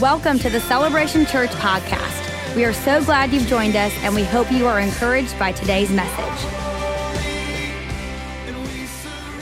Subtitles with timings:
[0.00, 2.54] Welcome to the Celebration Church podcast.
[2.54, 5.90] We are so glad you've joined us, and we hope you are encouraged by today's
[5.90, 6.44] message.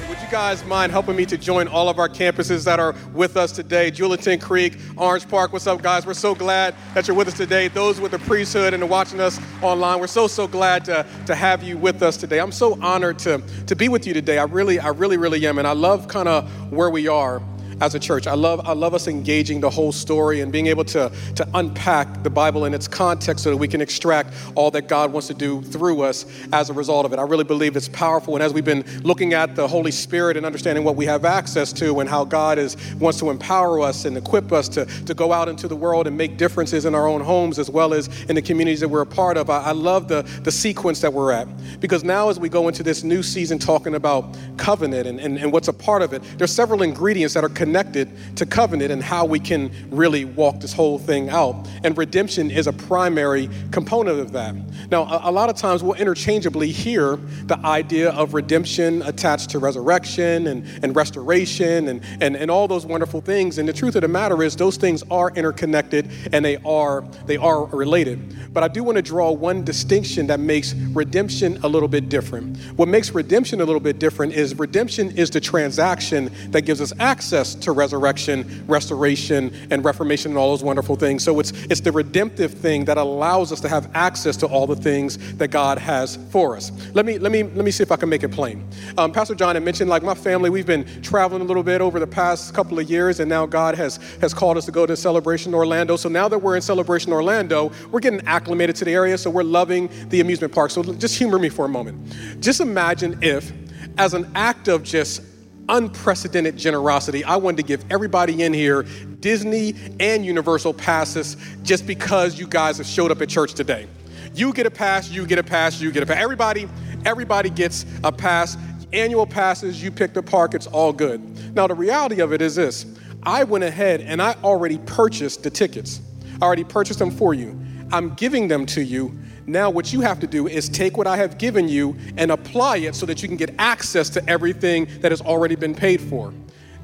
[0.08, 3.36] Would you guys mind helping me to join all of our campuses that are with
[3.36, 3.90] us today?
[3.90, 6.06] Julington Creek, Orange Park, what's up, guys?
[6.06, 7.68] We're so glad that you're with us today.
[7.68, 11.62] Those with the priesthood and watching us online, we're so, so glad to, to have
[11.62, 12.40] you with us today.
[12.40, 14.38] I'm so honored to, to be with you today.
[14.38, 15.58] I really, I really, really am.
[15.58, 17.42] And I love kind of where we are
[17.80, 18.26] as a church.
[18.26, 22.22] I love, I love us engaging the whole story and being able to, to unpack
[22.22, 25.34] the Bible in its context so that we can extract all that God wants to
[25.34, 27.18] do through us as a result of it.
[27.18, 28.34] I really believe it's powerful.
[28.34, 31.72] And as we've been looking at the Holy Spirit and understanding what we have access
[31.74, 35.32] to and how God is wants to empower us and equip us to, to go
[35.32, 38.34] out into the world and make differences in our own homes as well as in
[38.34, 41.32] the communities that we're a part of, I, I love the, the sequence that we're
[41.32, 41.46] at.
[41.80, 45.52] Because now as we go into this new season talking about covenant and, and, and
[45.52, 49.02] what's a part of it, there's several ingredients that are connected connected to covenant and
[49.02, 51.66] how we can really walk this whole thing out.
[51.82, 54.54] And redemption is a primary component of that.
[54.88, 59.58] Now, a, a lot of times we'll interchangeably hear the idea of redemption attached to
[59.58, 63.58] resurrection and, and restoration and, and, and all those wonderful things.
[63.58, 67.36] And the truth of the matter is those things are interconnected and they are they
[67.36, 68.54] are related.
[68.54, 72.58] But I do want to draw one distinction that makes redemption a little bit different.
[72.76, 76.92] What makes redemption a little bit different is redemption is the transaction that gives us
[77.00, 81.24] access to resurrection, restoration, and reformation, and all those wonderful things.
[81.24, 84.76] So it's, it's the redemptive thing that allows us to have access to all the
[84.76, 86.72] things that God has for us.
[86.94, 88.66] Let me, let me, let me see if I can make it plain.
[88.98, 91.98] Um, Pastor John had mentioned, like my family, we've been traveling a little bit over
[91.98, 94.96] the past couple of years, and now God has, has called us to go to
[94.96, 95.96] Celebration Orlando.
[95.96, 99.42] So now that we're in Celebration Orlando, we're getting acclimated to the area, so we're
[99.42, 100.70] loving the amusement park.
[100.70, 102.40] So just humor me for a moment.
[102.40, 103.52] Just imagine if,
[103.98, 105.22] as an act of just
[105.68, 107.24] unprecedented generosity.
[107.24, 108.84] I wanted to give everybody in here
[109.20, 113.88] Disney and Universal passes just because you guys have showed up at church today.
[114.34, 116.18] You get a pass, you get a pass, you get a pass.
[116.22, 116.68] Everybody,
[117.04, 118.56] everybody gets a pass.
[118.92, 121.54] Annual passes, you pick the park, it's all good.
[121.54, 122.86] Now, the reality of it is this
[123.22, 126.00] I went ahead and I already purchased the tickets.
[126.40, 127.58] I already purchased them for you.
[127.92, 129.16] I'm giving them to you
[129.48, 132.78] now, what you have to do is take what I have given you and apply
[132.78, 136.32] it so that you can get access to everything that has already been paid for.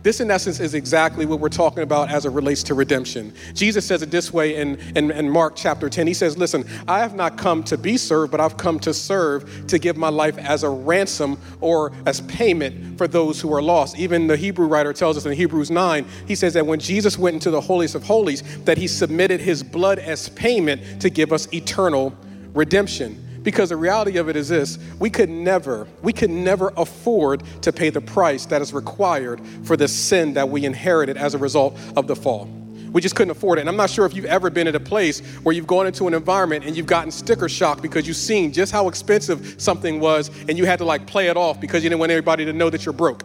[0.05, 3.33] This, in essence, is exactly what we're talking about as it relates to redemption.
[3.55, 6.09] Jesus says it this way in, in, in, Mark chapter 10.
[6.09, 9.67] He says, Listen, I have not come to be served, but I've come to serve
[9.69, 13.97] to give my life as a ransom or as payment for those who are lost.
[13.97, 17.35] Even the Hebrew writer tells us in Hebrews 9, he says that when Jesus went
[17.35, 21.53] into the holiest of holies, that he submitted his blood as payment to give us
[21.53, 22.13] eternal
[22.55, 23.29] redemption.
[23.43, 27.73] Because the reality of it is this we could never, we could never afford to
[27.73, 31.77] pay the price that is required for the sin that we inherited as a result
[31.97, 32.49] of the fall.
[32.93, 33.63] We just couldn't afford it.
[33.63, 36.07] And I'm not sure if you've ever been at a place where you've gone into
[36.07, 40.31] an environment and you've gotten sticker shock because you've seen just how expensive something was
[40.49, 42.69] and you had to like play it off because you didn't want everybody to know
[42.69, 43.25] that you're broke.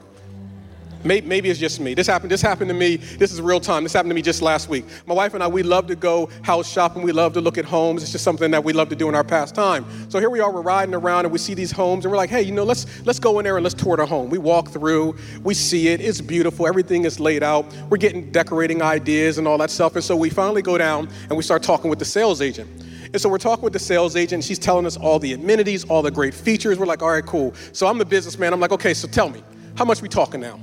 [1.08, 1.94] Maybe it's just me.
[1.94, 2.32] This happened.
[2.32, 2.98] This happened to me.
[2.98, 3.84] This is real time.
[3.84, 4.86] This happened to me just last week.
[5.06, 7.02] My wife and I, we love to go house shopping.
[7.02, 8.04] We love to look at homes.
[8.04, 9.86] It's just something that we love to do in our pastime.
[10.10, 10.52] So here we are.
[10.52, 12.86] We're riding around and we see these homes and we're like, hey, you know, let's
[13.06, 14.30] let's go in there and let's tour the home.
[14.30, 15.16] We walk through.
[15.44, 16.02] We see it.
[16.02, 16.68] It's beautiful.
[16.68, 17.66] Everything is laid out.
[17.90, 19.96] We're getting decorating ideas and all that stuff.
[19.96, 22.70] And so we finally go down and we start talking with the sales agent.
[23.14, 24.44] And so we're talking with the sales agent.
[24.44, 26.78] She's telling us all the amenities, all the great features.
[26.78, 27.54] We're like, all right, cool.
[27.72, 28.54] So I'm the businessman.
[28.54, 29.44] I'm like, okay, so tell me,
[29.76, 30.60] how much we talking now?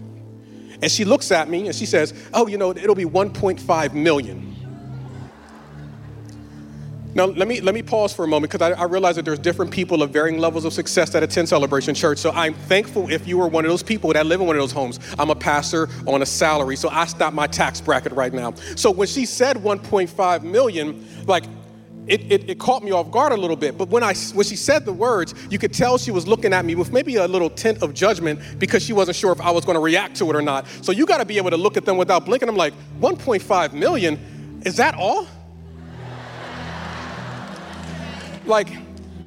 [0.84, 4.54] And she looks at me and she says, Oh, you know, it'll be 1.5 million.
[7.14, 9.38] Now, let me, let me pause for a moment because I, I, realize that there's
[9.38, 12.18] different people of varying levels of success that attend Celebration Church.
[12.18, 14.60] So I'm thankful if you are one of those people that live in one of
[14.60, 15.00] those homes.
[15.18, 18.52] I'm a pastor on a salary, so I stop my tax bracket right now.
[18.76, 21.44] So when she said 1.5 million, like
[22.06, 23.78] it, it, it, caught me off guard a little bit.
[23.78, 26.64] But when, I, when she said the words, you could tell she was looking at
[26.64, 29.64] me with maybe a little tint of judgment because she wasn't sure if I was
[29.64, 30.66] going to react to it or not.
[30.82, 32.48] So you got to be able to look at them without blinking.
[32.48, 34.60] I'm like, 1.5 million?
[34.64, 35.26] Is that all?
[38.46, 38.68] like,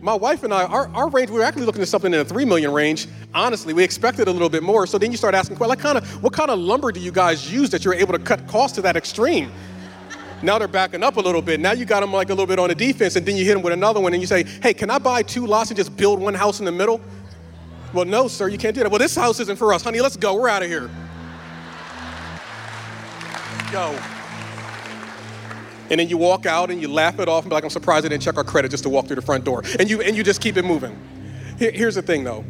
[0.02, 2.26] my wife and I, our, our range, we were actually looking at something in the
[2.26, 3.08] 3 million range.
[3.34, 4.86] Honestly, we expected a little bit more.
[4.86, 7.52] So then you start asking, like, kind of, what kind of lumber do you guys
[7.52, 9.52] use that you're able to cut costs to that extreme?
[10.42, 11.60] Now they're backing up a little bit.
[11.60, 13.54] Now you got them like a little bit on the defense, and then you hit
[13.54, 15.96] them with another one, and you say, "Hey, can I buy two lots and just
[15.98, 17.02] build one house in the middle?"
[17.94, 18.92] Well, no, sir, you can't do that.
[18.92, 20.02] Well, this house isn't for us, honey.
[20.02, 20.36] Let's go.
[20.36, 20.90] We're out of here.
[23.72, 23.98] Go.
[25.90, 28.06] And then you walk out and you laugh it off and be like, "I'm surprised
[28.06, 30.16] I didn't check our credit just to walk through the front door." And you and
[30.16, 30.98] you just keep it moving.
[31.58, 32.44] Here, here's the thing, though.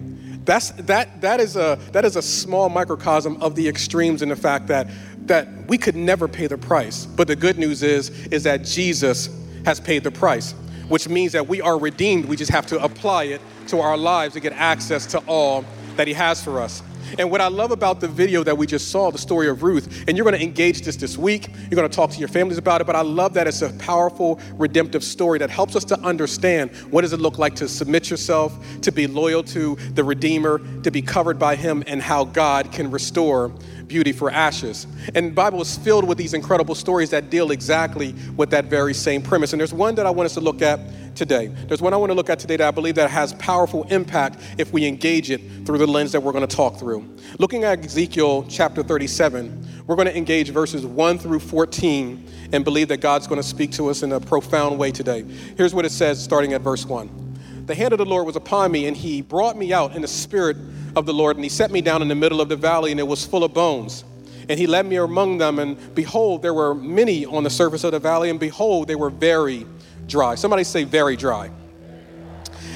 [0.44, 4.36] That's that that is a that is a small microcosm of the extremes in the
[4.36, 4.88] fact that
[5.28, 7.06] that we could never pay the price.
[7.06, 9.30] But the good news is, is that Jesus
[9.66, 10.54] has paid the price,
[10.88, 12.26] which means that we are redeemed.
[12.26, 15.66] We just have to apply it to our lives to get access to all
[15.98, 16.82] that He has for us.
[17.18, 20.04] And what I love about the video that we just saw, the story of Ruth,
[20.08, 22.58] and you're going to engage this this week, you're going to talk to your families
[22.58, 26.00] about it, but I love that it's a powerful, redemptive story that helps us to
[26.02, 30.60] understand what does it look like to submit yourself, to be loyal to the Redeemer,
[30.84, 33.52] to be covered by Him, and how God can restore
[33.88, 34.88] beauty for ashes.
[35.16, 38.94] And the Bible is filled with these incredible stories that deal exactly with that very
[38.94, 39.54] same premise.
[39.54, 40.80] And there's one that I want us to look at
[41.16, 41.48] today.
[41.48, 44.40] There's one I want to look at today that I believe that has powerful impact
[44.58, 47.08] if we engage it through the lens that we're going to talk through.
[47.40, 52.90] Looking at Ezekiel chapter 37, we're going to engage verses 1 through 14 and believe
[52.90, 55.24] that God's going to speak to us in a profound way today.
[55.56, 57.27] Here's what it says starting at verse 1.
[57.68, 60.08] The hand of the Lord was upon me, and he brought me out in the
[60.08, 60.56] spirit
[60.96, 63.00] of the Lord, and he set me down in the middle of the valley, and
[63.00, 64.06] it was full of bones.
[64.48, 67.92] And he led me among them, and behold, there were many on the surface of
[67.92, 69.68] the valley, and behold, they were very
[70.08, 70.36] dry.
[70.36, 71.52] Somebody say, very dry.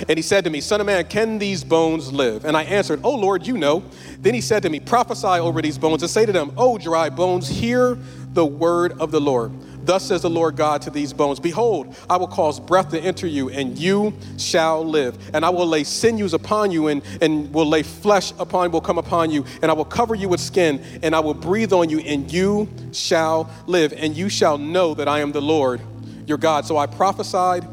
[0.09, 2.43] And he said to me, Son of man, can these bones live?
[2.43, 3.83] And I answered, Oh Lord, you know.
[4.19, 7.09] Then he said to me, Prophesy over these bones and say to them, Oh dry
[7.09, 7.97] bones, hear
[8.33, 9.51] the word of the Lord.
[9.83, 13.27] Thus says the Lord God to these bones Behold, I will cause breath to enter
[13.27, 15.17] you, and you shall live.
[15.33, 18.97] And I will lay sinews upon you, and, and will lay flesh upon will come
[18.97, 21.99] upon you, and I will cover you with skin, and I will breathe on you,
[21.99, 23.93] and you shall live.
[23.93, 25.81] And you shall know that I am the Lord
[26.27, 26.65] your God.
[26.65, 27.67] So I prophesied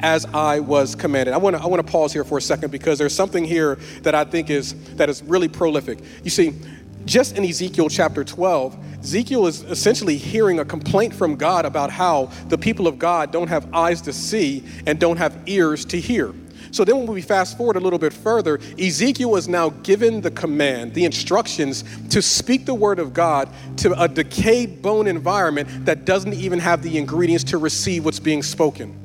[0.00, 1.32] as I was commanded.
[1.32, 3.76] I want to I want to pause here for a second because there's something here
[4.02, 5.98] that I think is that is really prolific.
[6.24, 6.54] You see,
[7.04, 12.26] just in Ezekiel chapter 12, Ezekiel is essentially hearing a complaint from God about how
[12.48, 16.32] the people of God don't have eyes to see and don't have ears to hear.
[16.70, 20.30] So then, when we fast forward a little bit further, Ezekiel is now given the
[20.30, 26.06] command, the instructions to speak the word of God to a decayed bone environment that
[26.06, 29.01] doesn't even have the ingredients to receive what's being spoken.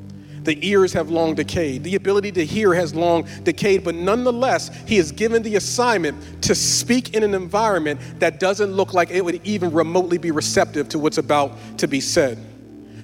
[0.48, 1.84] The ears have long decayed.
[1.84, 6.54] The ability to hear has long decayed, but nonetheless, he is given the assignment to
[6.54, 10.98] speak in an environment that doesn't look like it would even remotely be receptive to
[10.98, 12.38] what's about to be said.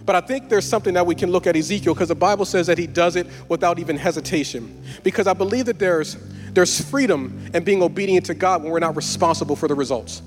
[0.07, 2.67] But I think there's something that we can look at Ezekiel because the Bible says
[2.67, 4.83] that he does it without even hesitation.
[5.03, 6.17] Because I believe that there's,
[6.55, 10.23] there's freedom in being obedient to God when we're not responsible for the results.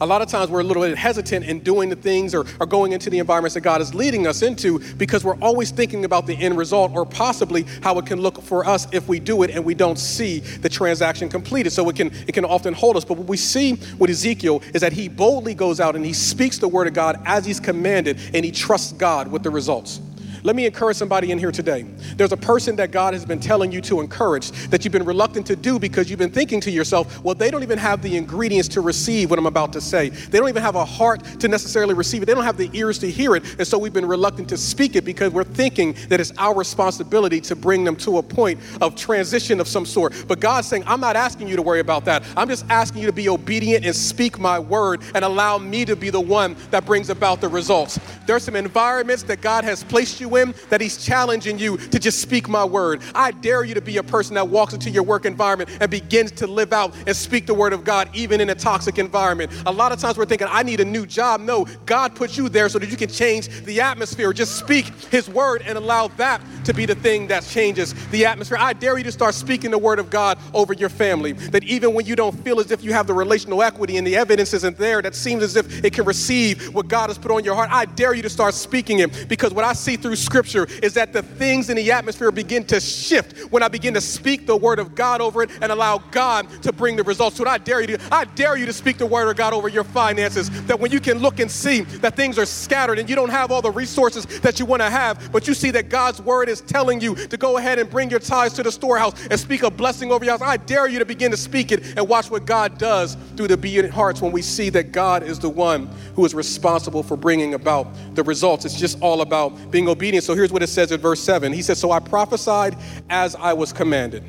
[0.00, 2.66] A lot of times we're a little bit hesitant in doing the things or, or
[2.66, 6.26] going into the environments that God is leading us into because we're always thinking about
[6.26, 9.50] the end result or possibly how it can look for us if we do it
[9.50, 11.70] and we don't see the transaction completed.
[11.70, 13.04] So it can, it can often hold us.
[13.04, 16.58] But what we see with Ezekiel is that he boldly goes out and he speaks
[16.58, 20.00] the word of God as he's commanded and he trusts God with the results.
[20.42, 21.82] Let me encourage somebody in here today.
[22.16, 25.46] There's a person that God has been telling you to encourage that you've been reluctant
[25.46, 28.68] to do because you've been thinking to yourself, well, they don't even have the ingredients
[28.68, 30.10] to receive what I'm about to say.
[30.10, 32.26] They don't even have a heart to necessarily receive it.
[32.26, 33.44] They don't have the ears to hear it.
[33.58, 37.40] And so we've been reluctant to speak it because we're thinking that it's our responsibility
[37.42, 40.14] to bring them to a point of transition of some sort.
[40.28, 42.22] But God's saying, I'm not asking you to worry about that.
[42.36, 45.96] I'm just asking you to be obedient and speak my word and allow me to
[45.96, 47.98] be the one that brings about the results.
[48.26, 51.98] There's some environments that God has placed you you in that He's challenging you to
[51.98, 53.02] just speak my word.
[53.14, 56.30] I dare you to be a person that walks into your work environment and begins
[56.32, 59.52] to live out and speak the word of God, even in a toxic environment.
[59.66, 61.40] A lot of times we're thinking, I need a new job.
[61.40, 64.32] No, God put you there so that you can change the atmosphere.
[64.32, 68.58] Just speak His word and allow that to be the thing that changes the atmosphere.
[68.58, 71.32] I dare you to start speaking the word of God over your family.
[71.32, 74.16] That even when you don't feel as if you have the relational equity and the
[74.16, 77.44] evidence isn't there, that seems as if it can receive what God has put on
[77.44, 80.66] your heart, I dare you to start speaking it because what I see through scripture
[80.82, 84.46] is that the things in the atmosphere begin to shift when I begin to speak
[84.46, 87.36] the word of God over it and allow God to bring the results.
[87.36, 89.68] So I dare you to, I dare you to speak the word of God over
[89.68, 90.50] your finances.
[90.66, 93.50] That when you can look and see that things are scattered and you don't have
[93.50, 96.60] all the resources that you want to have, but you see that God's word is
[96.60, 99.70] telling you to go ahead and bring your tithes to the storehouse and speak a
[99.70, 100.42] blessing over your house.
[100.42, 103.54] I dare you to begin to speak it and watch what God does through the
[103.54, 107.54] obedient hearts when we see that God is the one who is responsible for bringing
[107.54, 108.64] about the results.
[108.64, 111.52] It's just all about being obedient So here's what it says in verse 7.
[111.52, 112.76] He says, So I prophesied
[113.10, 114.24] as I was commanded.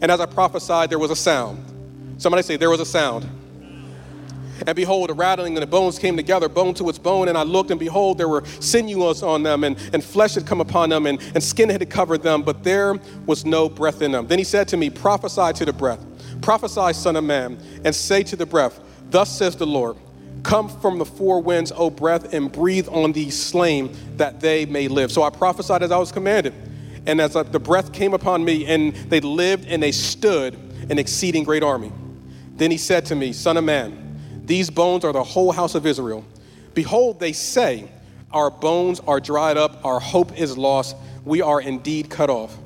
[0.00, 1.64] And as I prophesied, there was a sound.
[2.18, 3.28] Somebody say, There was a sound.
[4.66, 7.28] And behold, a rattling, and the bones came together, bone to its bone.
[7.28, 10.60] And I looked, and behold, there were sinews on them, and, and flesh had come
[10.60, 12.94] upon them, and, and skin had covered them, but there
[13.26, 14.26] was no breath in them.
[14.26, 16.04] Then he said to me, Prophesy to the breath,
[16.40, 19.96] prophesy, Son of Man, and say to the breath, Thus says the Lord.
[20.46, 24.86] Come from the four winds, O breath, and breathe on these slain that they may
[24.86, 25.10] live.
[25.10, 26.54] So I prophesied as I was commanded.
[27.04, 30.54] And as uh, the breath came upon me, and they lived and they stood
[30.88, 31.90] an exceeding great army.
[32.54, 35.84] Then he said to me, Son of man, These bones are the whole house of
[35.84, 36.24] Israel.
[36.74, 37.88] Behold, they say,
[38.30, 42.56] Our bones are dried up, our hope is lost, we are indeed cut off.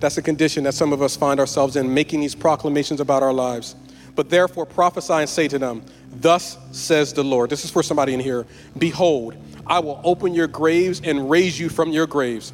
[0.00, 3.32] That's a condition that some of us find ourselves in, making these proclamations about our
[3.32, 3.76] lives.
[4.18, 7.50] But therefore prophesy and say to them, Thus says the Lord.
[7.50, 8.46] This is for somebody in here.
[8.76, 12.52] Behold, I will open your graves and raise you from your graves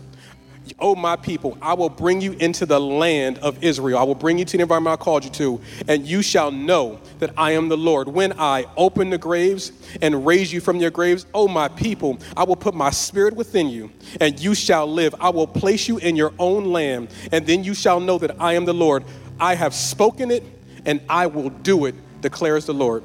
[0.78, 3.98] Oh, my people, I will bring you into the land of Israel.
[3.98, 7.00] I will bring you to the environment I called you to, and you shall know
[7.18, 8.08] that I am the Lord.
[8.08, 12.44] When I open the graves and raise you from your graves, oh, my people, I
[12.44, 13.90] will put my spirit within you,
[14.20, 15.14] and you shall live.
[15.20, 18.54] I will place you in your own land, and then you shall know that I
[18.54, 19.04] am the Lord.
[19.38, 20.53] I have spoken it,
[20.86, 23.04] and I will do it, declares the Lord.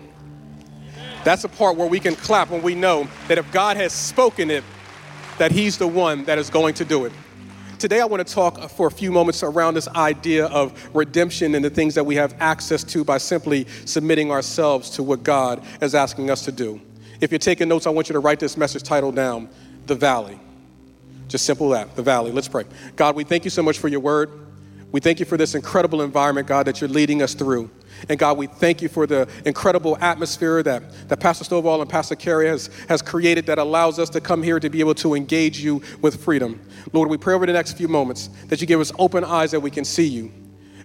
[1.24, 4.50] That's the part where we can clap when we know that if God has spoken
[4.50, 4.64] it,
[5.38, 7.12] that He's the one that is going to do it.
[7.78, 11.64] Today, I want to talk for a few moments around this idea of redemption and
[11.64, 15.96] the things that we have access to by simply submitting ourselves to what God is
[15.96, 16.82] asking us to do.
[17.22, 19.48] If you're taking notes, I want you to write this message title down
[19.86, 20.40] The Valley.
[21.30, 22.32] Just simple that, The Valley.
[22.32, 22.66] Let's pray.
[22.98, 24.30] God, we thank you so much for your word.
[24.91, 27.69] We thank you for this incredible environment, God, that you're leading us through.
[28.08, 32.15] And God, we thank you for the incredible atmosphere that, that Pastor Stovall and Pastor
[32.15, 35.60] Kerri has, has created that allows us to come here to be able to engage
[35.60, 36.62] you with freedom.
[36.93, 39.60] Lord, we pray over the next few moments that you give us open eyes that
[39.60, 40.31] we can see you.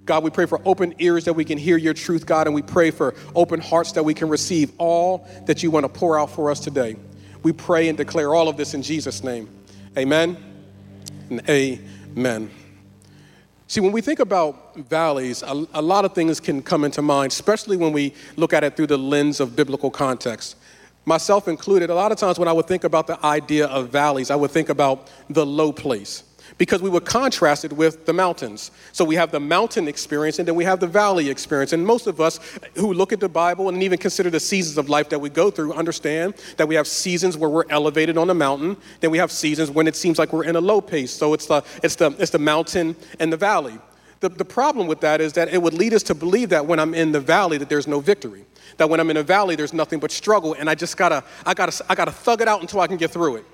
[0.05, 2.63] God, we pray for open ears that we can hear your truth, God, and we
[2.63, 6.31] pray for open hearts that we can receive all that you want to pour out
[6.31, 6.97] for us today.
[7.43, 9.49] We pray and declare all of this in Jesus' name.
[9.97, 10.37] Amen
[11.31, 12.51] and amen.
[13.67, 17.33] See, when we think about valleys, a, a, lot of things can come into mind,
[17.33, 20.57] especially when we look at it through the lens of biblical context.
[21.07, 24.31] Myself included, a lot of times when I would think about the idea of valleys,
[24.31, 26.25] I would think about the low place
[26.59, 28.71] because we were contrasted with the mountains.
[28.93, 31.73] So we have the mountain experience and then we have the valley experience.
[31.73, 32.39] And most of us
[32.77, 35.51] who look at the Bible and even consider the seasons of life that we go
[35.51, 39.33] through understand that we have seasons where we're elevated on the mountain, then we have
[39.33, 41.11] seasons when it seems like we're in a low pace.
[41.11, 43.79] So it's the, it's the, it's the mountain and the valley.
[44.21, 46.79] The, the problem with that is that it would lead us to believe that when
[46.79, 48.47] I'm in the valley that there's no victory.
[48.77, 51.53] That when I'm in a valley there's nothing but struggle and I just gotta, I
[51.53, 53.45] gotta, I gotta thug it out until I can get through it.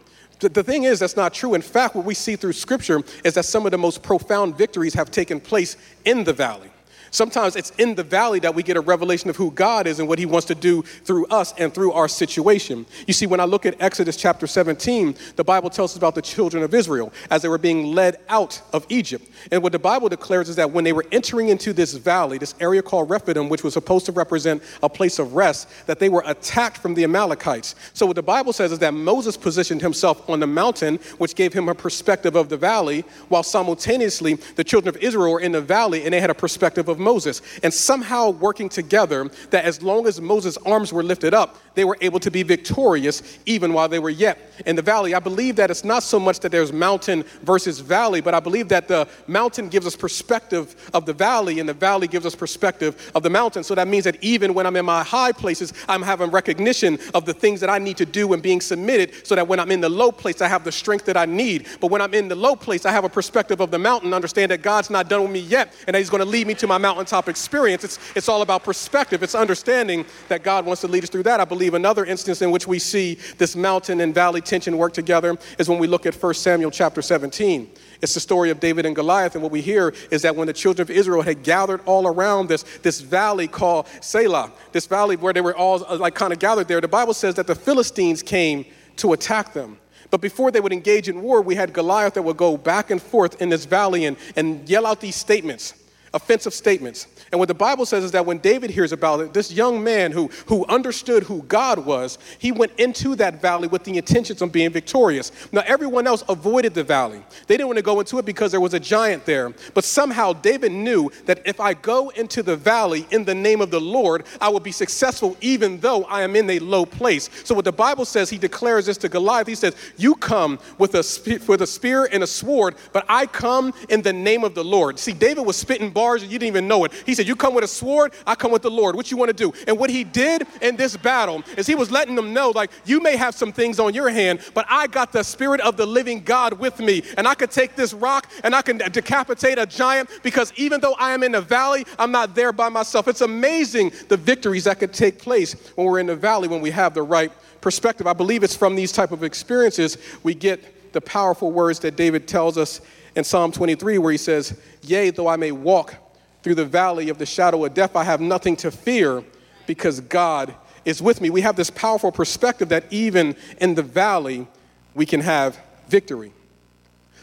[0.40, 1.54] The thing is, that's not true.
[1.54, 4.94] In fact, what we see through Scripture is that some of the most profound victories
[4.94, 6.69] have taken place in the valley.
[7.10, 10.08] Sometimes it's in the valley that we get a revelation of who God is and
[10.08, 12.86] what He wants to do through us and through our situation.
[13.06, 16.22] You see, when I look at Exodus chapter 17, the Bible tells us about the
[16.22, 19.28] children of Israel as they were being led out of Egypt.
[19.50, 22.54] And what the Bible declares is that when they were entering into this valley, this
[22.60, 26.22] area called Rephidim, which was supposed to represent a place of rest, that they were
[26.26, 27.74] attacked from the Amalekites.
[27.92, 31.52] So what the Bible says is that Moses positioned himself on the mountain, which gave
[31.52, 35.60] him a perspective of the valley, while simultaneously the children of Israel were in the
[35.60, 37.42] valley and they had a perspective of Moses.
[37.62, 41.96] And somehow working together, that as long as Moses' arms were lifted up, they were
[42.00, 45.14] able to be victorious even while they were yet in the valley.
[45.14, 48.68] I believe that it's not so much that there's mountain versus valley, but I believe
[48.68, 53.10] that the mountain gives us perspective of the valley and the valley gives us perspective
[53.14, 53.62] of the mountain.
[53.62, 57.24] So that means that even when I'm in my high places, I'm having recognition of
[57.24, 59.80] the things that I need to do and being submitted so that when I'm in
[59.80, 61.66] the low place, I have the strength that I need.
[61.80, 64.50] But when I'm in the low place, I have a perspective of the mountain, understand
[64.50, 66.66] that God's not done with me yet and that He's going to lead me to
[66.66, 67.84] my mountaintop experience.
[67.84, 69.22] It's, it's all about perspective.
[69.22, 71.38] It's understanding that God wants to lead us through that.
[71.38, 75.38] I believe another instance in which we see this mountain and valley tension work together
[75.60, 77.70] is when we look at 1 Samuel chapter 17.
[78.02, 79.36] It's the story of David and Goliath.
[79.36, 82.48] And what we hear is that when the children of Israel had gathered all around
[82.48, 86.40] this, this valley called Elah, this valley where they were all uh, like kind of
[86.40, 88.64] gathered there, the Bible says that the Philistines came
[88.96, 89.78] to attack them.
[90.10, 93.00] But before they would engage in war, we had Goliath that would go back and
[93.00, 95.74] forth in this valley and, and yell out these statements
[96.12, 97.06] offensive statements.
[97.30, 100.10] And what the Bible says is that when David hears about it, this young man
[100.10, 104.50] who, who understood who God was, he went into that valley with the intentions of
[104.50, 105.30] being victorious.
[105.52, 107.22] Now, everyone else avoided the valley.
[107.46, 109.52] They didn't want to go into it because there was a giant there.
[109.74, 113.70] But somehow David knew that if I go into the valley in the name of
[113.70, 117.30] the Lord, I will be successful even though I am in a low place.
[117.44, 119.46] So what the Bible says, he declares this to Goliath.
[119.46, 121.04] He says, You come with a,
[121.46, 124.98] with a spear and a sword, but I come in the name of the Lord.
[124.98, 126.92] See, David was spitting bars and you didn't even know it.
[127.04, 128.96] He said, You come with a sword, I come with the Lord.
[128.96, 129.52] What you want to do?
[129.66, 133.00] And what he did in this battle is he was letting them know, like, you
[133.00, 136.22] may have some things on your hand, but I got the spirit of the living
[136.22, 137.02] God with me.
[137.18, 140.94] And I could take this rock and I can decapitate a giant because even though
[140.94, 143.06] I am in the valley, I'm not there by myself.
[143.06, 146.70] It's amazing the victories that could take place when we're in the valley when we
[146.70, 147.30] have the right
[147.60, 148.06] perspective.
[148.06, 152.26] I believe it's from these type of experiences we get the powerful words that David
[152.26, 152.80] tells us
[153.14, 155.94] in Psalm 23 where he says, "Yea, though I may walk
[156.42, 159.22] through the valley of the shadow of death, I have nothing to fear
[159.66, 164.46] because God is with me, we have this powerful perspective that even in the valley,
[164.94, 166.32] we can have victory.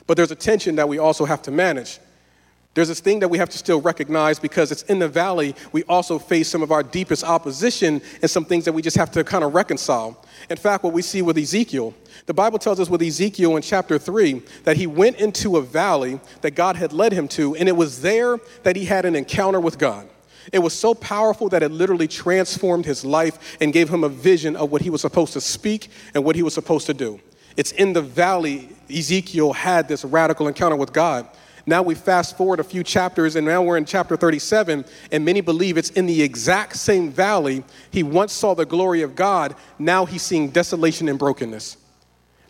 [0.05, 1.99] But there's a tension that we also have to manage.
[2.77, 5.83] There's this thing that we have to still recognize because it's in the valley, we
[5.85, 9.23] also face some of our deepest opposition and some things that we just have to
[9.23, 10.23] kind of reconcile.
[10.47, 11.95] In fact, what we see with Ezekiel,
[12.27, 16.19] the Bible tells us with Ezekiel in chapter 3 that he went into a valley
[16.41, 19.59] that God had led him to, and it was there that he had an encounter
[19.59, 20.07] with God.
[20.53, 24.55] It was so powerful that it literally transformed his life and gave him a vision
[24.55, 27.19] of what he was supposed to speak and what he was supposed to do.
[27.55, 31.27] It's in the valley Ezekiel had this radical encounter with God.
[31.69, 35.41] Now we fast forward a few chapters, and now we're in chapter 37, and many
[35.41, 39.53] believe it's in the exact same valley he once saw the glory of God.
[39.77, 41.75] Now he's seeing desolation and brokenness.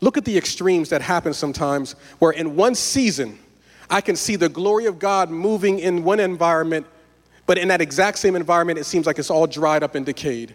[0.01, 3.39] Look at the extremes that happen sometimes, where in one season,
[3.89, 6.85] I can see the glory of God moving in one environment,
[7.47, 10.53] but in that exact same environment, it seems like it's all dried up and decayed.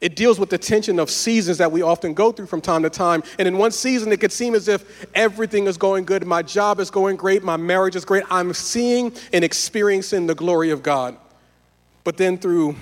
[0.00, 2.90] It deals with the tension of seasons that we often go through from time to
[2.90, 3.22] time.
[3.38, 6.26] And in one season, it could seem as if everything is going good.
[6.26, 7.42] My job is going great.
[7.42, 8.24] My marriage is great.
[8.30, 11.16] I'm seeing and experiencing the glory of God.
[12.02, 12.76] But then through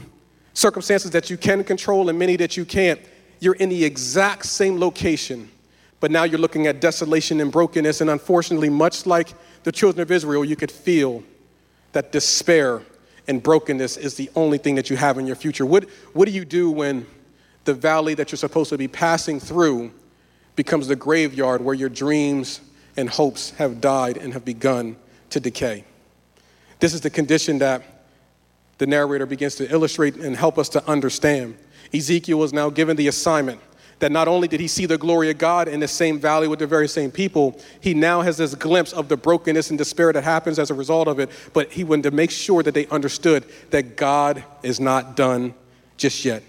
[0.54, 3.00] circumstances that you can control and many that you can't,
[3.40, 5.50] you're in the exact same location.
[6.00, 8.00] But now you're looking at desolation and brokenness.
[8.00, 11.22] And unfortunately, much like the children of Israel, you could feel
[11.92, 12.82] that despair
[13.28, 15.64] and brokenness is the only thing that you have in your future.
[15.64, 17.06] What, what do you do when
[17.64, 19.92] the valley that you're supposed to be passing through
[20.56, 22.60] becomes the graveyard where your dreams
[22.96, 24.96] and hopes have died and have begun
[25.30, 25.84] to decay?
[26.80, 28.06] This is the condition that
[28.78, 31.56] the narrator begins to illustrate and help us to understand.
[31.94, 33.60] Ezekiel is now given the assignment
[34.02, 36.58] that not only did he see the glory of God in the same valley with
[36.58, 40.24] the very same people, he now has this glimpse of the brokenness and despair that
[40.24, 41.30] happens as a result of it.
[41.52, 45.54] But he wanted to make sure that they understood that God is not done
[45.98, 46.42] just yet.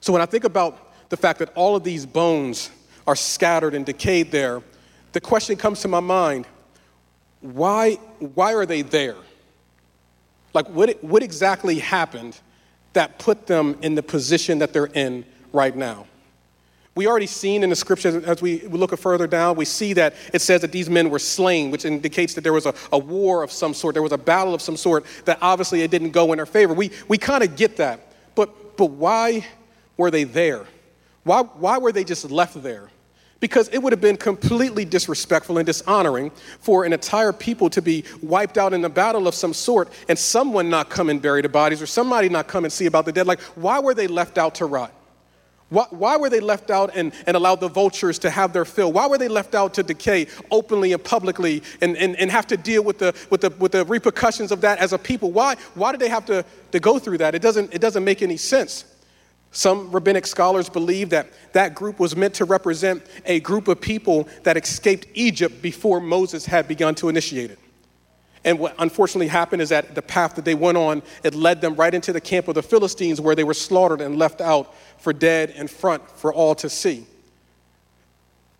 [0.00, 2.70] So when I think about the fact that all of these bones
[3.06, 4.62] are scattered and decayed there,
[5.12, 6.46] the question comes to my mind
[7.42, 9.16] why, why are they there?
[10.54, 12.40] Like, what, what exactly happened
[12.94, 16.06] that put them in the position that they're in right now?
[16.98, 20.42] We already seen in the scripture as we look further down, we see that it
[20.42, 23.52] says that these men were slain, which indicates that there was a, a war of
[23.52, 26.38] some sort, there was a battle of some sort that obviously it didn't go in
[26.38, 26.74] their favor.
[26.74, 28.00] We, we kind of get that.
[28.34, 29.46] But, but why
[29.96, 30.66] were they there?
[31.22, 32.90] Why, why were they just left there?
[33.38, 38.02] Because it would have been completely disrespectful and dishonoring for an entire people to be
[38.22, 41.48] wiped out in a battle of some sort and someone not come and bury the
[41.48, 43.28] bodies or somebody not come and see about the dead.
[43.28, 44.92] Like, why were they left out to rot?
[45.70, 48.90] Why, why, were they left out and, and allowed the vultures to have their fill?
[48.90, 52.56] Why were they left out to decay openly and publicly and, and, and have to
[52.56, 55.30] deal with the, with, the, with the repercussions of that as a people?
[55.30, 57.34] Why, why did they have to, to go through that?
[57.34, 58.86] It doesn't, it doesn't make any sense.
[59.50, 64.26] Some rabbinic scholars believe that that group was meant to represent a group of people
[64.44, 67.58] that escaped Egypt before Moses had begun to initiate it.
[68.44, 71.74] And what unfortunately happened is that the path that they went on, it led them
[71.74, 75.12] right into the camp of the Philistines where they were slaughtered and left out for
[75.12, 77.06] dead in front for all to see.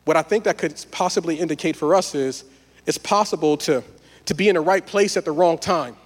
[0.04, 2.44] What I think that could possibly indicate for us is
[2.86, 3.84] it's possible to,
[4.24, 5.96] to be in the right place at the wrong time.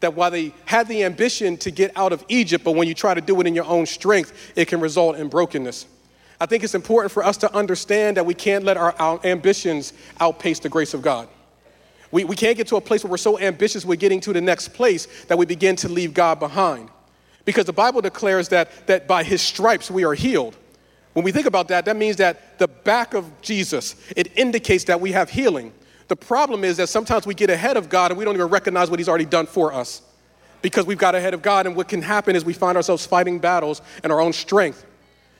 [0.00, 3.14] That while they had the ambition to get out of Egypt, but when you try
[3.14, 5.86] to do it in your own strength, it can result in brokenness.
[6.40, 9.92] I think it's important for us to understand that we can't let our, our ambitions
[10.18, 11.28] outpace the grace of God.
[12.12, 14.40] We, we can't get to a place where we're so ambitious we're getting to the
[14.40, 16.90] next place that we begin to leave God behind.
[17.44, 20.56] Because the Bible declares that, that by his stripes we are healed.
[21.14, 25.00] When we think about that, that means that the back of Jesus, it indicates that
[25.00, 25.72] we have healing.
[26.08, 28.90] The problem is that sometimes we get ahead of God and we don't even recognize
[28.90, 30.02] what he's already done for us
[30.60, 31.66] because we've got ahead of God.
[31.66, 34.86] And what can happen is we find ourselves fighting battles in our own strength.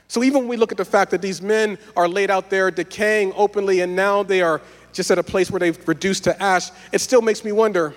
[0.08, 2.70] So even when we look at the fact that these men are laid out there
[2.70, 4.60] decaying openly and now they are
[4.92, 7.94] just at a place where they've reduced to ash, it still makes me wonder,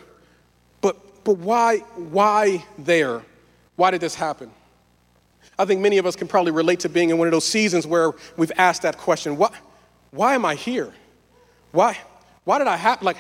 [0.82, 3.22] but, but why, why there?
[3.76, 4.52] Why did this happen?
[5.58, 7.88] I think many of us can probably relate to being in one of those seasons
[7.88, 9.52] where we've asked that question why,
[10.12, 10.94] why am I here?
[11.72, 11.98] Why,
[12.44, 13.06] why did I happen?
[13.06, 13.18] Like,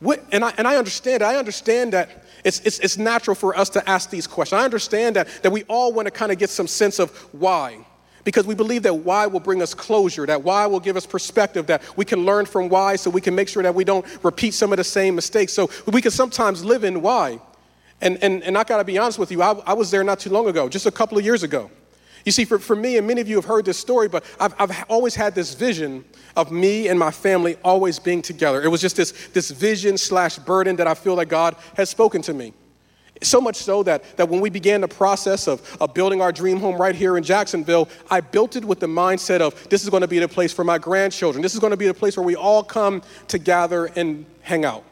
[0.00, 3.68] what, and, I, and I understand, I understand that it's, it's, it's natural for us
[3.70, 4.58] to ask these questions.
[4.58, 7.84] I understand that, that we all want to kind of get some sense of why
[8.24, 11.66] because we believe that why will bring us closure, that why will give us perspective,
[11.66, 14.54] that we can learn from why so we can make sure that we don't repeat
[14.54, 15.52] some of the same mistakes.
[15.52, 17.40] So we can sometimes live in why.
[18.00, 20.30] And, and, and I gotta be honest with you, I, I was there not too
[20.30, 21.70] long ago, just a couple of years ago.
[22.24, 24.54] You see, for, for me, and many of you have heard this story, but I've,
[24.58, 26.04] I've always had this vision
[26.36, 28.62] of me and my family always being together.
[28.62, 32.20] It was just this, this vision slash burden that I feel that God has spoken
[32.22, 32.52] to me.
[33.22, 36.58] So much so that, that when we began the process of, of building our dream
[36.58, 40.00] home right here in Jacksonville, I built it with the mindset of this is going
[40.00, 41.42] to be the place for my grandchildren.
[41.42, 44.64] This is going to be the place where we all come to gather and hang
[44.64, 44.84] out.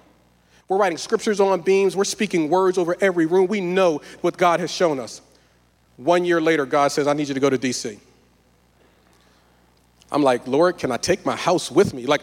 [0.69, 3.47] We're writing scriptures on beams, we're speaking words over every room.
[3.47, 5.23] We know what God has shown us.
[5.97, 7.99] One year later, God says, I need you to go to DC.
[10.13, 12.07] I'm like, Lord, can I take my house with me?
[12.07, 12.23] Like,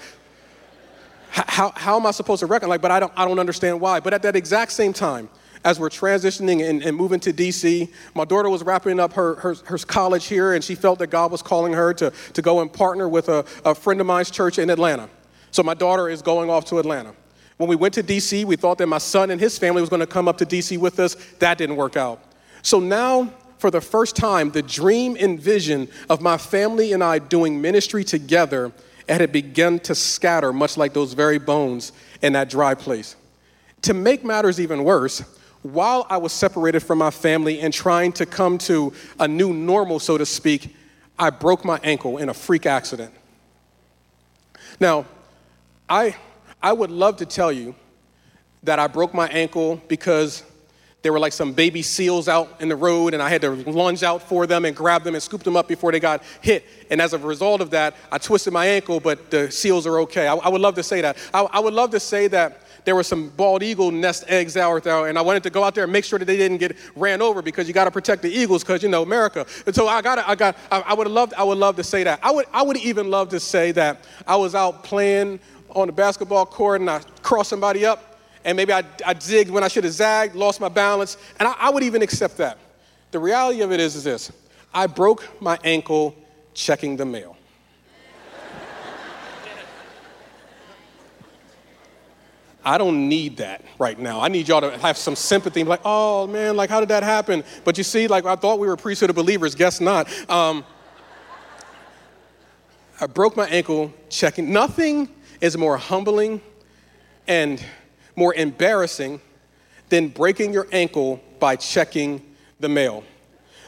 [1.30, 2.70] how, how am I supposed to reckon?
[2.70, 4.00] Like, but I don't, I don't understand why.
[4.00, 5.30] But at that exact same time,
[5.66, 9.56] as we're transitioning and, and, moving to DC, my daughter was wrapping up her, her,
[9.66, 12.72] her, college here, and she felt that God was calling her to, to go and
[12.72, 15.10] partner with a, a friend of mine's church in Atlanta.
[15.50, 17.16] So my daughter is going off to Atlanta.
[17.58, 20.02] When we went to DC, we thought that my son and his family was going
[20.02, 21.16] to come up to DC with us.
[21.40, 22.22] That didn't work out.
[22.62, 27.18] So now, for the first time, the dream and vision of my family and I
[27.18, 28.72] doing ministry together
[29.10, 33.16] had begun to scatter, much like those very bones in that dry place.
[33.84, 35.24] To make matters even worse,
[35.66, 40.00] while I was separated from my family and trying to come to a new normal,
[40.00, 40.76] so to speak,
[41.18, 43.12] I broke my ankle in a freak accident.
[44.80, 45.06] Now,
[45.90, 46.16] I,
[46.62, 47.74] I would love to tell you
[48.62, 50.44] that I broke my ankle because
[51.02, 54.04] there were like some baby seals out in the road, and I had to lunge
[54.04, 56.64] out for them and grab them and scoop them up before they got hit.
[56.92, 60.28] And as a result of that, I twisted my ankle, but the seals are okay.
[60.28, 61.18] I, I would love to say that.
[61.34, 64.84] I, I, would love to say that there were some bald eagle nest eggs out
[64.84, 66.78] there, and I wanted to go out there and make sure that they didn't get
[66.96, 69.46] ran over because you got to protect the eagles because you know America.
[69.66, 72.04] And so I got, I got, I, I would love, I would love to say
[72.04, 72.20] that.
[72.24, 75.40] I would, I would even love to say that I was out playing
[75.72, 79.64] on the basketball court and I crossed somebody up and maybe I, I zigged when
[79.64, 82.60] I should have zagged, lost my balance, and I, I would even accept that.
[83.12, 84.32] The reality of it is, is this
[84.74, 86.16] I broke my ankle
[86.54, 87.35] checking the mail.
[92.66, 94.20] I don't need that right now.
[94.20, 95.64] I need y'all to have some sympathy.
[95.64, 97.44] Like, oh man, like how did that happen?
[97.64, 99.54] But you see, like I thought we were priesthood of believers.
[99.54, 100.10] Guess not.
[100.30, 100.66] Um,
[103.00, 104.52] I broke my ankle checking.
[104.52, 105.10] Nothing
[105.42, 106.42] is more humbling
[107.28, 107.64] and
[108.16, 109.22] more embarrassing
[109.90, 112.22] than breaking your ankle by checking
[112.60, 113.04] the mail.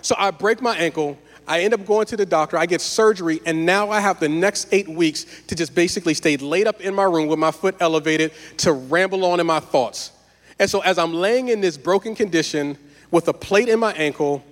[0.01, 1.17] So I break my ankle.
[1.47, 2.57] I end up going to the doctor.
[2.57, 6.36] I get surgery, and now I have the next eight weeks to just basically stay
[6.36, 10.12] laid up in my room with my foot elevated to ramble on in my thoughts.
[10.60, 12.77] And so, as I'm laying in this broken condition
[13.12, 14.43] with a plate in my ankle,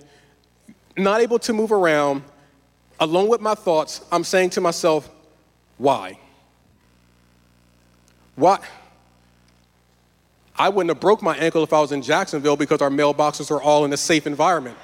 [0.96, 2.22] not able to move around,
[2.98, 5.10] along with my thoughts, I'm saying to myself,
[5.76, 6.18] why?
[8.36, 8.58] Why?
[10.58, 13.60] I wouldn't have broke my ankle if I was in Jacksonville because our mailboxes are
[13.60, 14.78] all in a safe environment.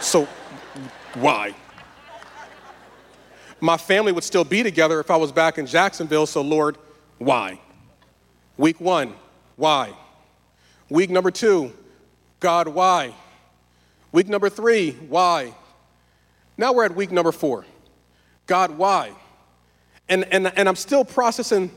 [0.00, 0.28] So,
[1.14, 1.54] why?
[3.60, 6.78] My family would still be together if I was back in Jacksonville, so Lord,
[7.18, 7.60] why?
[8.56, 9.14] Week one,
[9.56, 9.92] why?
[10.88, 11.72] Week number two,
[12.40, 13.14] God, why?
[14.12, 15.54] Week number three, why?
[16.56, 17.64] Now we're at week number four.
[18.46, 19.12] God, why?
[20.08, 21.70] And, and, and I'm still processing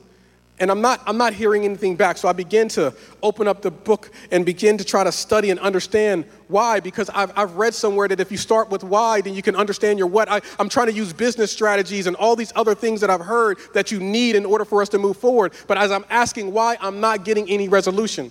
[0.59, 2.17] and I'm not, I'm not hearing anything back.
[2.17, 5.59] So I begin to open up the book and begin to try to study and
[5.59, 9.41] understand why, because I've, I've read somewhere that if you start with why, then you
[9.41, 10.29] can understand your what.
[10.29, 13.57] I, I'm trying to use business strategies and all these other things that I've heard
[13.73, 15.53] that you need in order for us to move forward.
[15.67, 18.29] But as I'm asking why, I'm not getting any resolution.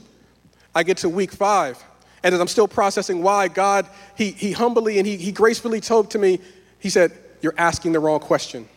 [0.75, 1.83] I get to week five,
[2.23, 6.13] and as I'm still processing why, God, He, he humbly and he, he gracefully told
[6.13, 6.39] to me,
[6.79, 8.69] He said, You're asking the wrong question.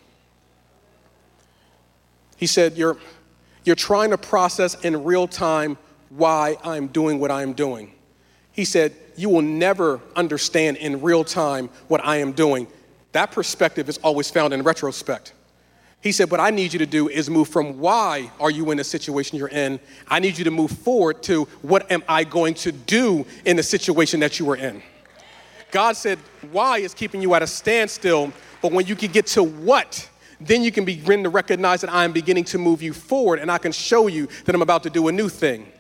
[2.38, 2.98] He said, You're
[3.66, 5.78] you're trying to process in real time
[6.10, 7.92] why I'm doing what I'm doing.
[8.52, 12.68] He said, You will never understand in real time what I am doing.
[13.12, 15.34] That perspective is always found in retrospect.
[16.02, 18.78] He said, What I need you to do is move from why are you in
[18.78, 19.80] the situation you're in.
[20.08, 23.64] I need you to move forward to what am I going to do in the
[23.64, 24.82] situation that you are in.
[25.72, 26.20] God said,
[26.52, 30.08] Why is keeping you at a standstill, but when you can get to what,
[30.46, 33.52] then you can begin to recognize that I am beginning to move you forward and
[33.52, 35.72] I can show you that I'm about to do a new thing.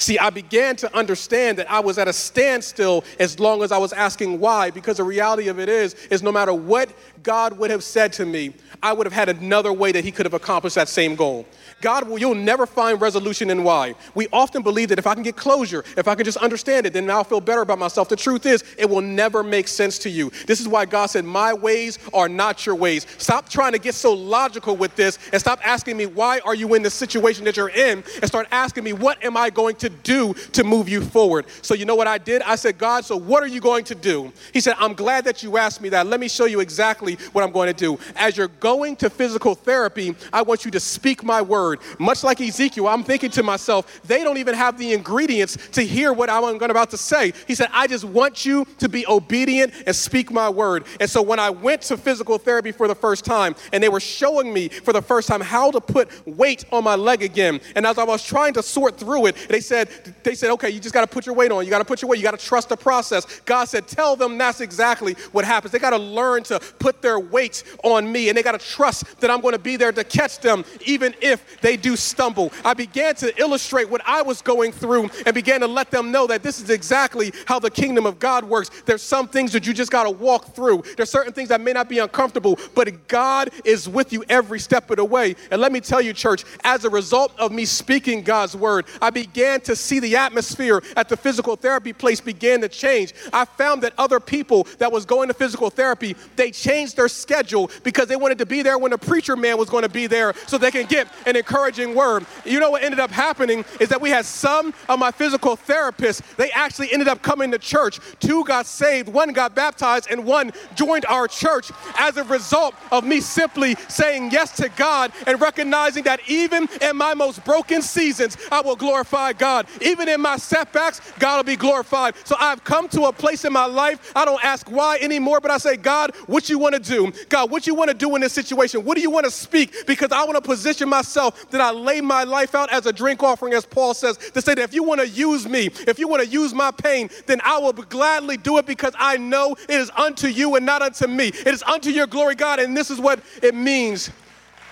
[0.00, 3.76] See, I began to understand that I was at a standstill as long as I
[3.76, 6.88] was asking why, because the reality of it is, is no matter what
[7.22, 10.24] God would have said to me, I would have had another way that He could
[10.24, 11.44] have accomplished that same goal.
[11.80, 13.94] God will, you'll never find resolution in why.
[14.14, 16.92] We often believe that if I can get closure, if I can just understand it,
[16.92, 18.08] then I'll feel better about myself.
[18.08, 20.30] The truth is, it will never make sense to you.
[20.46, 23.06] This is why God said, My ways are not your ways.
[23.18, 26.74] Stop trying to get so logical with this and stop asking me, Why are you
[26.74, 28.04] in the situation that you're in?
[28.16, 31.46] And start asking me, What am I going to do to move you forward?
[31.62, 32.42] So, you know what I did?
[32.42, 34.32] I said, God, so what are you going to do?
[34.52, 36.06] He said, I'm glad that you asked me that.
[36.06, 37.98] Let me show you exactly exactly what I'm going to do.
[38.16, 41.69] As you're going to physical therapy, I want you to speak my word.
[41.98, 46.12] Much like Ezekiel, I'm thinking to myself, they don't even have the ingredients to hear
[46.12, 47.32] what I'm about to say.
[47.46, 50.86] He said, I just want you to be obedient and speak my word.
[51.00, 54.00] And so when I went to physical therapy for the first time, and they were
[54.00, 57.86] showing me for the first time how to put weight on my leg again, and
[57.86, 59.88] as I was trying to sort through it, they said,
[60.22, 61.64] they said, okay, you just got to put your weight on.
[61.64, 62.18] You got to put your weight.
[62.18, 63.40] You got to trust the process.
[63.40, 65.72] God said, tell them that's exactly what happens.
[65.72, 69.20] They got to learn to put their weight on me, and they got to trust
[69.20, 72.52] that I'm going to be there to catch them, even if they do stumble.
[72.64, 76.26] I began to illustrate what I was going through and began to let them know
[76.26, 78.70] that this is exactly how the kingdom of God works.
[78.86, 80.82] There's some things that you just got to walk through.
[80.96, 84.90] There's certain things that may not be uncomfortable, but God is with you every step
[84.90, 85.36] of the way.
[85.50, 89.10] And let me tell you, church, as a result of me speaking God's word, I
[89.10, 93.14] began to see the atmosphere at the physical therapy place begin to change.
[93.32, 97.70] I found that other people that was going to physical therapy, they changed their schedule
[97.82, 100.34] because they wanted to be there when the preacher man was going to be there
[100.46, 102.24] so they can get an encouraging word.
[102.44, 106.22] You know what ended up happening is that we had some of my physical therapists,
[106.36, 107.98] they actually ended up coming to church.
[108.20, 113.04] Two got saved, one got baptized, and one joined our church as a result of
[113.04, 118.36] me simply saying yes to God and recognizing that even in my most broken seasons,
[118.52, 119.66] I will glorify God.
[119.80, 122.14] Even in my setbacks, God will be glorified.
[122.24, 125.50] So I've come to a place in my life, I don't ask why anymore, but
[125.50, 127.12] I say, God, what you want to do?
[127.28, 128.84] God, what you want to do in this situation?
[128.84, 129.86] What do you want to speak?
[129.86, 133.22] Because I want to position myself that I lay my life out as a drink
[133.22, 136.08] offering, as Paul says, to say that if you want to use me, if you
[136.08, 139.80] want to use my pain, then I will gladly do it because I know it
[139.80, 141.28] is unto you and not unto me.
[141.28, 142.60] It is unto your glory, God.
[142.60, 144.10] And this is what it means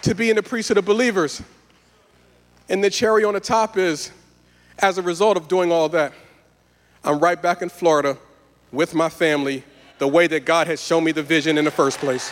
[0.03, 1.43] to be in the priesthood of believers.
[2.69, 4.11] And the cherry on the top is,
[4.79, 6.13] as a result of doing all that,
[7.03, 8.19] I'm right back in Florida
[8.71, 9.65] with my family
[9.99, 12.31] the way that God has shown me the vision in the first place.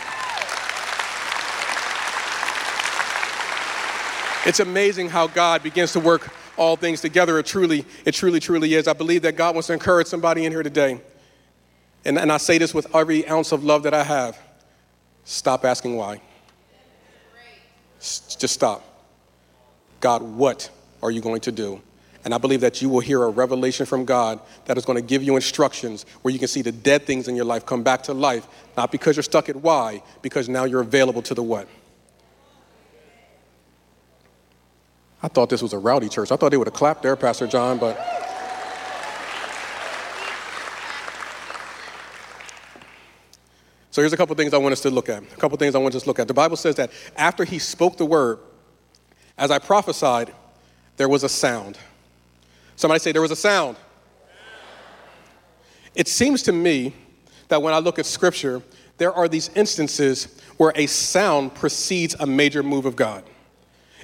[4.47, 7.37] It's amazing how God begins to work all things together.
[7.37, 8.87] It truly, it truly, truly is.
[8.87, 11.01] I believe that God wants to encourage somebody in here today.
[12.05, 14.39] And, and I say this with every ounce of love that I have.
[15.25, 16.21] Stop asking why.
[17.99, 18.85] S- just stop.
[19.99, 20.69] God, what
[21.03, 21.81] are you going to do?
[22.23, 25.05] And I believe that you will hear a revelation from God that is going to
[25.05, 28.03] give you instructions where you can see the dead things in your life come back
[28.03, 31.67] to life, not because you're stuck at why, because now you're available to the what.
[35.21, 36.31] I thought this was a rowdy church.
[36.31, 37.95] I thought they would have clapped there, Pastor John, but.
[43.89, 45.23] So here's a couple things I want us to look at.
[45.23, 46.27] A couple things I want us to look at.
[46.27, 48.37] The Bible says that after he spoke the word,
[49.39, 50.31] as I prophesied,
[50.97, 51.79] there was a sound.
[52.75, 53.75] Somebody say, There was a sound.
[55.95, 56.93] It seems to me
[57.47, 58.61] that when I look at scripture,
[58.99, 63.23] there are these instances where a sound precedes a major move of God.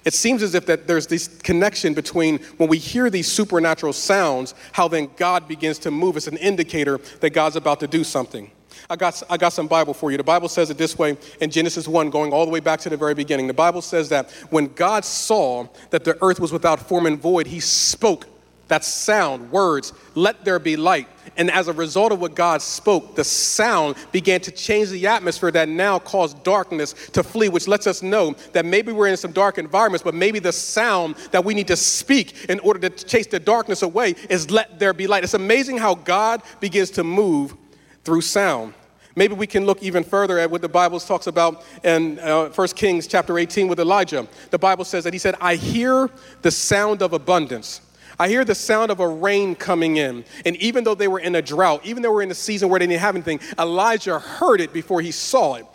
[0.05, 4.53] It seems as if that there's this connection between when we hear these supernatural sounds,
[4.71, 6.17] how then God begins to move.
[6.17, 8.51] It's an indicator that God's about to do something.
[8.89, 10.17] I got, I got some Bible for you.
[10.17, 12.89] The Bible says it this way in Genesis 1, going all the way back to
[12.89, 13.47] the very beginning.
[13.47, 17.47] The Bible says that when God saw that the earth was without form and void,
[17.47, 18.27] he spoke
[18.73, 21.07] that sound, words, let there be light.
[21.37, 25.51] And as a result of what God spoke, the sound began to change the atmosphere
[25.51, 29.31] that now caused darkness to flee, which lets us know that maybe we're in some
[29.31, 33.27] dark environments, but maybe the sound that we need to speak in order to chase
[33.27, 35.23] the darkness away is let there be light.
[35.23, 37.55] It's amazing how God begins to move
[38.03, 38.73] through sound.
[39.15, 42.67] Maybe we can look even further at what the Bible talks about in uh, 1
[42.69, 44.27] Kings chapter 18 with Elijah.
[44.49, 46.09] The Bible says that he said, I hear
[46.41, 47.81] the sound of abundance.
[48.23, 50.23] I hear the sound of a rain coming in.
[50.45, 52.79] And even though they were in a drought, even though we're in a season where
[52.79, 55.65] they didn't have anything, Elijah heard it before he saw it.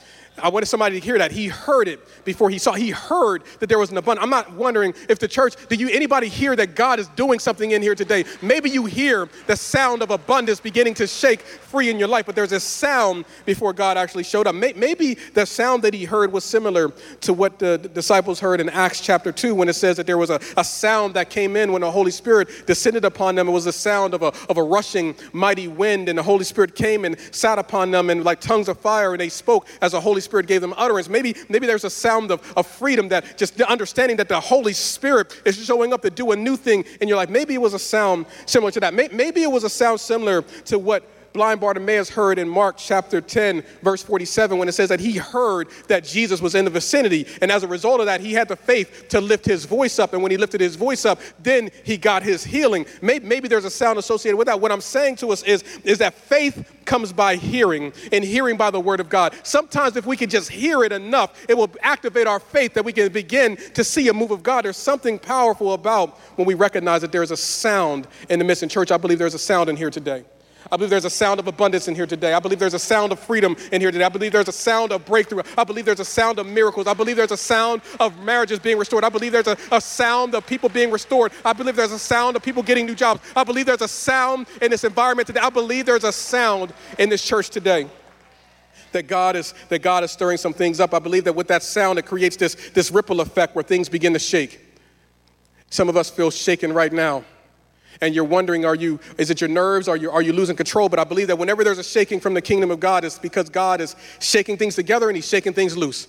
[0.41, 1.33] I wanted somebody to hear that.
[1.33, 2.73] He heard it before he saw.
[2.75, 4.23] He heard that there was an abundance.
[4.23, 7.71] I'm not wondering if the church, do you anybody hear that God is doing something
[7.71, 8.25] in here today?
[8.43, 12.35] Maybe you hear the sound of abundance beginning to shake free in your life, but
[12.35, 14.55] there's a sound before God actually showed up.
[14.55, 19.01] Maybe the sound that he heard was similar to what the disciples heard in Acts
[19.01, 21.83] chapter 2 when it says that there was a, a sound that came in when
[21.83, 23.49] the Holy Spirit descended upon them.
[23.49, 26.75] It was the sound of a, of a rushing mighty wind, and the Holy Spirit
[26.75, 30.01] came and sat upon them and like tongues of fire, and they spoke as the
[30.01, 31.09] Holy Spirit gave them utterance.
[31.09, 34.73] Maybe, maybe there's a sound of, of freedom that just the understanding that the Holy
[34.73, 37.29] Spirit is showing up to do a new thing in your life.
[37.29, 38.95] Maybe it was a sound similar to that.
[38.95, 41.03] Maybe it was a sound similar to what
[41.39, 45.69] blind Bartimaeus heard in Mark chapter 10, verse 47, when it says that he heard
[45.87, 47.29] that Jesus was in the vicinity.
[47.41, 50.15] And as a result of that, he had the faith to lift his voice up.
[50.15, 52.87] And when he lifted his voice up, then he got his healing.
[53.01, 54.61] Maybe, maybe there's a sound associated with that.
[54.61, 58.73] What I'm saying to us is, is that faith comes by hearing, and hearing by
[58.73, 59.33] the word of God.
[59.45, 62.93] Sometimes, if we can just hear it enough, it will activate our faith that we
[62.93, 64.65] can begin to see a move of God.
[64.65, 68.65] There's something powerful about when we recognize that there's a sound in the midst.
[68.65, 70.25] In church, I believe there's a sound in here today.
[70.71, 72.35] I believe there's a sound of abundance in here today.
[72.35, 74.05] I believe there's a sound of freedom in here today.
[74.05, 75.43] I believe there's a sound of breakthrough.
[75.57, 76.87] I believe there's a sound of miracles.
[76.87, 79.03] I believe there's a sound of marriages being restored.
[79.03, 81.33] I believe there's a, a sound of people being restored.
[81.45, 83.23] I believe there's a sound of people getting new jobs.
[83.35, 85.41] I believe there's a sound in this environment today.
[85.41, 87.89] I believe there's a sound in this church today
[88.93, 90.93] that God is that God is stirring some things up.
[90.93, 94.13] I believe that with that sound, it creates this, this ripple effect where things begin
[94.13, 94.61] to shake.
[95.71, 97.25] Some of us feel shaken right now
[98.01, 99.89] and you're wondering, are you, is it your nerves?
[99.89, 100.89] Are you, are you losing control?
[100.89, 103.49] But I believe that whenever there's a shaking from the kingdom of God, it's because
[103.49, 106.07] God is shaking things together and he's shaking things loose.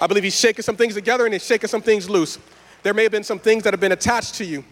[0.00, 2.38] I believe he's shaking some things together and he's shaking some things loose.
[2.82, 4.64] There may have been some things that have been attached to you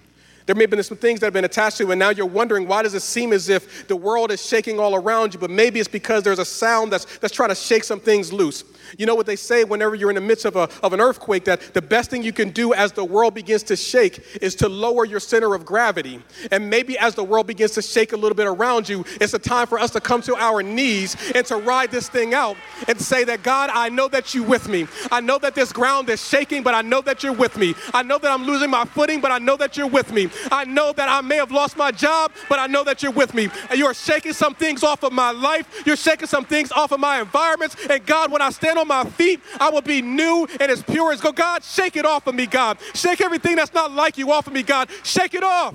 [0.46, 2.26] there may have been some things that have been attached to you, and now you're
[2.26, 5.40] wondering why does it seem as if the world is shaking all around you?
[5.40, 8.64] But maybe it's because there's a sound that's, that's trying to shake some things loose.
[8.98, 11.44] You know what they say whenever you're in the midst of, a, of an earthquake
[11.44, 14.68] that the best thing you can do as the world begins to shake is to
[14.68, 16.22] lower your center of gravity.
[16.50, 19.38] And maybe as the world begins to shake a little bit around you, it's a
[19.38, 22.56] time for us to come to our knees and to ride this thing out
[22.88, 24.86] and say that, God, I know that you're with me.
[25.10, 27.74] I know that this ground is shaking, but I know that you're with me.
[27.92, 30.28] I know that I'm losing my footing, but I know that you're with me.
[30.50, 33.34] I know that I may have lost my job, but I know that you're with
[33.34, 33.48] me.
[33.70, 35.82] And you're shaking some things off of my life.
[35.86, 37.76] You're shaking some things off of my environments.
[37.88, 41.12] And God, when I stand on my feet, I will be new and as pure
[41.12, 41.32] as go.
[41.32, 42.78] God, shake it off of me, God.
[42.94, 44.88] Shake everything that's not like you off of me, God.
[45.02, 45.74] Shake it off.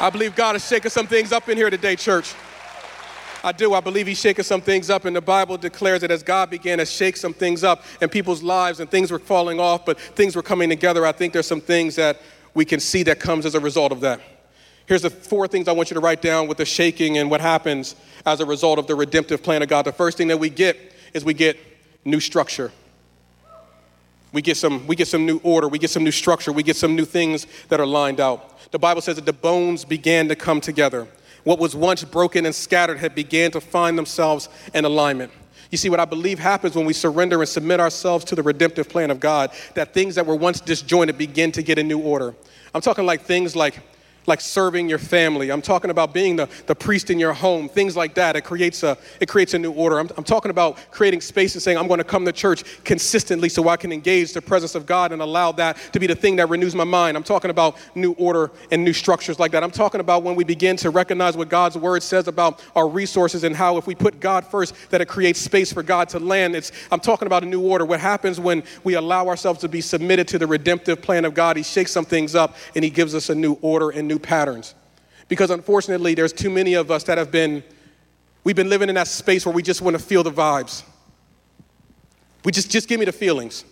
[0.00, 2.34] I believe God is shaking some things up in here today, church.
[3.44, 3.74] I do.
[3.74, 6.78] I believe he's shaking some things up, and the Bible declares that as God began
[6.78, 10.36] to shake some things up in people's lives and things were falling off, but things
[10.36, 12.20] were coming together, I think there's some things that
[12.54, 14.20] we can see that comes as a result of that.
[14.86, 17.40] Here's the four things I want you to write down with the shaking and what
[17.40, 17.94] happens
[18.26, 19.84] as a result of the redemptive plan of God.
[19.84, 20.76] The first thing that we get
[21.14, 21.56] is we get
[22.04, 22.72] new structure.
[24.32, 26.76] We get some, we get some new order, we get some new structure, we get
[26.76, 28.70] some new things that are lined out.
[28.72, 31.06] The Bible says that the bones began to come together.
[31.44, 35.32] What was once broken and scattered had began to find themselves in alignment.
[35.70, 38.88] You see, what I believe happens when we surrender and submit ourselves to the redemptive
[38.88, 42.34] plan of God, that things that were once disjointed begin to get a new order.
[42.74, 43.80] I'm talking like things like
[44.26, 45.50] like serving your family.
[45.50, 48.36] I'm talking about being the, the priest in your home, things like that.
[48.36, 49.98] It creates a, it creates a new order.
[49.98, 53.48] I'm, I'm talking about creating space and saying, I'm going to come to church consistently
[53.48, 56.36] so I can engage the presence of God and allow that to be the thing
[56.36, 57.16] that renews my mind.
[57.16, 59.62] I'm talking about new order and new structures like that.
[59.62, 63.44] I'm talking about when we begin to recognize what God's word says about our resources
[63.44, 66.54] and how if we put God first, that it creates space for God to land.
[66.54, 67.84] It's, I'm talking about a new order.
[67.84, 71.56] What happens when we allow ourselves to be submitted to the redemptive plan of God?
[71.56, 74.74] He shakes some things up and he gives us a new order and new patterns.
[75.28, 77.62] Because unfortunately, there's too many of us that have been,
[78.44, 80.82] we've been living in that space where we just want to feel the vibes.
[82.44, 83.64] We just, just give me the feelings.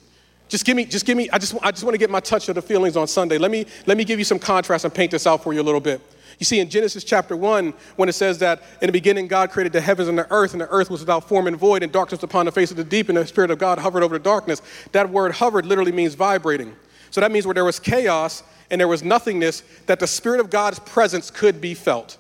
[0.49, 2.49] Just give me, just give me, I just, I just want to get my touch
[2.49, 3.39] of the feelings on Sunday.
[3.39, 5.63] Let me, let me give you some contrast and paint this out for you a
[5.63, 6.01] little bit.
[6.41, 9.73] You see, in Genesis chapter 1, when it says that in the beginning God created
[9.73, 12.23] the heavens and the earth, and the earth was without form and void, and darkness
[12.23, 14.63] upon the face of the deep, and the Spirit of God hovered over the darkness,
[14.93, 16.75] that word hovered literally means vibrating.
[17.11, 20.51] So that means where there was chaos, and there was nothingness, that the Spirit of
[20.51, 22.19] God's presence could be felt.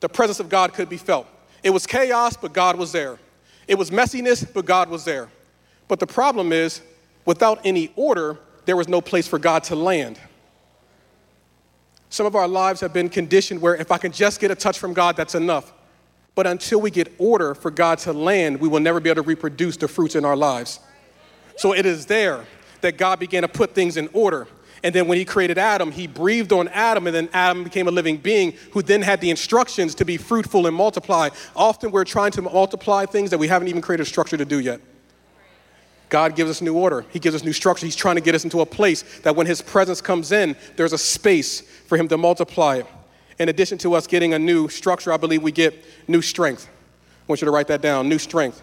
[0.00, 1.26] The presence of God could be felt.
[1.62, 3.18] It was chaos, but God was there.
[3.66, 5.28] It was messiness, but God was there.
[5.88, 6.80] But the problem is,
[7.24, 10.20] without any order, there was no place for God to land.
[12.10, 14.78] Some of our lives have been conditioned where if I can just get a touch
[14.78, 15.72] from God, that's enough.
[16.34, 19.28] But until we get order for God to land, we will never be able to
[19.28, 20.80] reproduce the fruits in our lives.
[21.56, 22.44] So it is there
[22.80, 24.46] that God began to put things in order.
[24.82, 27.90] And then when he created Adam, he breathed on Adam, and then Adam became a
[27.90, 31.30] living being who then had the instructions to be fruitful and multiply.
[31.56, 34.60] Often we're trying to multiply things that we haven't even created a structure to do
[34.60, 34.80] yet.
[36.08, 37.04] God gives us new order.
[37.10, 37.84] He gives us new structure.
[37.84, 40.92] He's trying to get us into a place that when His presence comes in, there's
[40.92, 42.82] a space for Him to multiply.
[43.38, 46.68] In addition to us getting a new structure, I believe we get new strength.
[46.68, 48.62] I want you to write that down new strength.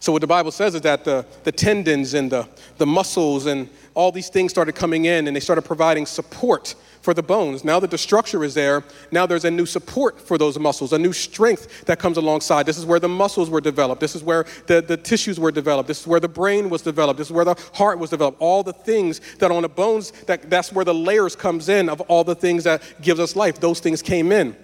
[0.00, 3.68] So, what the Bible says is that the, the tendons and the, the muscles and
[3.94, 7.64] all these things started coming in and they started providing support for the bones.
[7.64, 8.82] Now that the structure is there,
[9.12, 12.66] now there's a new support for those muscles, a new strength that comes alongside.
[12.66, 14.00] This is where the muscles were developed.
[14.00, 15.86] This is where the, the tissues were developed.
[15.86, 17.18] This is where the brain was developed.
[17.18, 18.40] This is where the heart was developed.
[18.40, 22.00] All the things that on the bones, that, that's where the layers comes in of
[22.02, 23.60] all the things that gives us life.
[23.60, 24.56] Those things came in.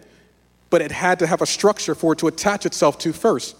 [0.70, 3.56] But it had to have a structure for it to attach itself to first.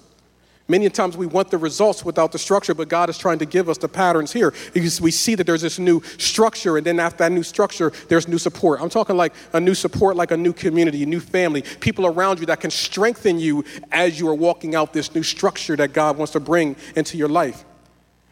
[0.70, 3.68] Many times we want the results without the structure, but God is trying to give
[3.68, 4.54] us the patterns here.
[4.72, 8.28] Because we see that there's this new structure, and then after that new structure, there's
[8.28, 8.80] new support.
[8.80, 12.38] I'm talking like a new support, like a new community, a new family, people around
[12.38, 16.16] you that can strengthen you as you are walking out this new structure that God
[16.16, 17.64] wants to bring into your life.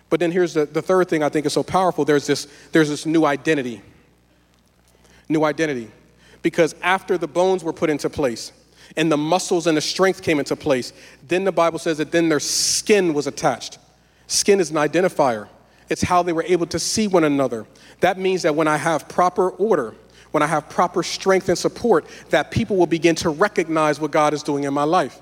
[0.08, 2.88] But then here's the, the third thing I think is so powerful there's this, there's
[2.88, 3.82] this new identity.
[5.28, 5.90] New identity.
[6.42, 8.52] Because after the bones were put into place,
[8.96, 10.92] and the muscles and the strength came into place.
[11.26, 13.78] Then the Bible says that then their skin was attached.
[14.26, 15.48] Skin is an identifier,
[15.88, 17.66] it's how they were able to see one another.
[18.00, 19.94] That means that when I have proper order,
[20.30, 24.34] when I have proper strength and support, that people will begin to recognize what God
[24.34, 25.20] is doing in my life.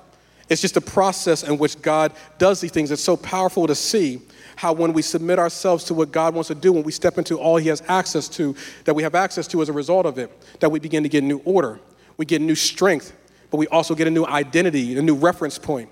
[0.49, 2.91] It's just a process in which God does these things.
[2.91, 4.21] It's so powerful to see
[4.55, 7.37] how when we submit ourselves to what God wants to do, when we step into
[7.37, 8.55] all He has access to,
[8.85, 11.25] that we have access to as a result of it, that we begin to get
[11.25, 11.79] new order,
[12.17, 13.13] we get new strength,
[13.51, 15.89] but we also get a new identity, a new reference point.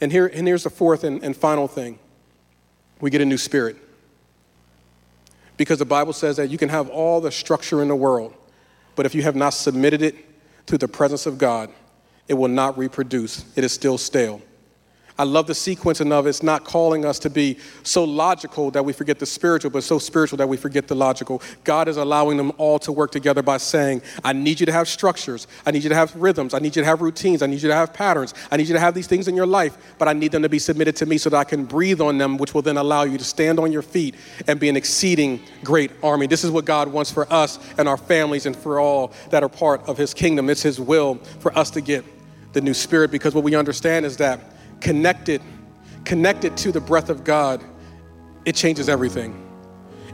[0.00, 1.98] And, here, and here's the fourth and, and final thing
[3.00, 3.76] we get a new spirit.
[5.56, 8.34] Because the Bible says that you can have all the structure in the world,
[8.94, 10.14] but if you have not submitted it
[10.66, 11.70] to the presence of God,
[12.28, 13.44] it will not reproduce.
[13.56, 14.42] It is still stale.
[15.18, 16.30] I love the sequencing of it.
[16.30, 19.98] It's not calling us to be so logical that we forget the spiritual, but so
[19.98, 21.40] spiritual that we forget the logical.
[21.64, 24.88] God is allowing them all to work together by saying, I need you to have
[24.88, 25.46] structures.
[25.64, 26.52] I need you to have rhythms.
[26.52, 27.42] I need you to have routines.
[27.42, 28.34] I need you to have patterns.
[28.50, 30.50] I need you to have these things in your life, but I need them to
[30.50, 33.04] be submitted to me so that I can breathe on them, which will then allow
[33.04, 36.26] you to stand on your feet and be an exceeding great army.
[36.26, 39.48] This is what God wants for us and our families and for all that are
[39.48, 40.50] part of His kingdom.
[40.50, 42.04] It's His will for us to get
[42.52, 44.40] the new spirit because what we understand is that
[44.80, 45.42] connected,
[46.04, 47.62] connected to the breath of God,
[48.44, 49.42] it changes everything.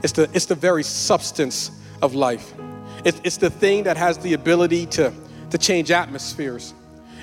[0.03, 2.55] It's the, it's the very substance of life.
[3.05, 5.13] It's, it's the thing that has the ability to,
[5.51, 6.75] to change atmospheres.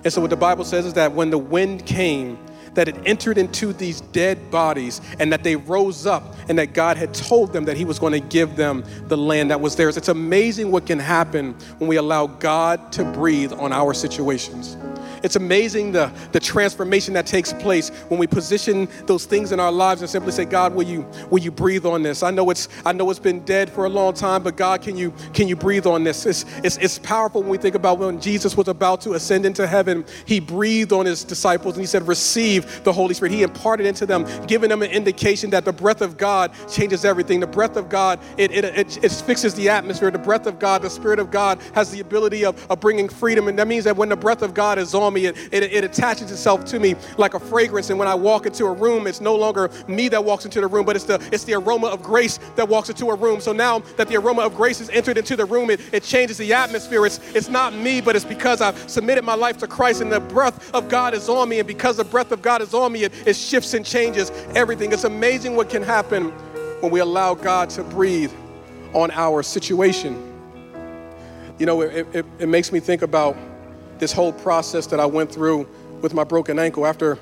[0.03, 2.37] And so, what the Bible says is that when the wind came,
[2.73, 6.97] that it entered into these dead bodies and that they rose up and that God
[6.97, 9.97] had told them that He was going to give them the land that was theirs.
[9.97, 14.77] It's amazing what can happen when we allow God to breathe on our situations.
[15.23, 19.71] It's amazing the, the transformation that takes place when we position those things in our
[19.71, 22.23] lives and simply say, God, will you, will you breathe on this?
[22.23, 24.97] I know it's I know it's been dead for a long time, but God, can
[24.97, 26.25] you can you breathe on this?
[26.25, 29.67] It's, it's, it's powerful when we think about when Jesus was about to ascend into
[29.67, 33.33] heaven, he breathed on his disciples and he said, Receive the Holy Spirit.
[33.33, 37.39] He imparted into them, giving them an indication that the breath of God changes everything.
[37.39, 40.11] The breath of God, it, it, it, it fixes the atmosphere.
[40.11, 43.47] The breath of God, the Spirit of God has the ability of, of bringing freedom.
[43.47, 45.25] And that means that when the breath of God is on on me.
[45.25, 47.89] It, it, it attaches itself to me like a fragrance.
[47.89, 50.67] And when I walk into a room, it's no longer me that walks into the
[50.67, 53.41] room, but it's the, it's the aroma of grace that walks into a room.
[53.41, 56.37] So now that the aroma of grace has entered into the room, it, it changes
[56.37, 57.05] the atmosphere.
[57.05, 60.19] It's, it's not me, but it's because I've submitted my life to Christ and the
[60.19, 61.59] breath of God is on me.
[61.59, 64.93] And because the breath of God is on me, it, it shifts and changes everything.
[64.93, 66.29] It's amazing what can happen
[66.81, 68.31] when we allow God to breathe
[68.93, 70.25] on our situation.
[71.57, 73.35] You know, it, it, it makes me think about
[73.99, 75.67] this whole process that I went through
[76.01, 77.19] with my broken ankle after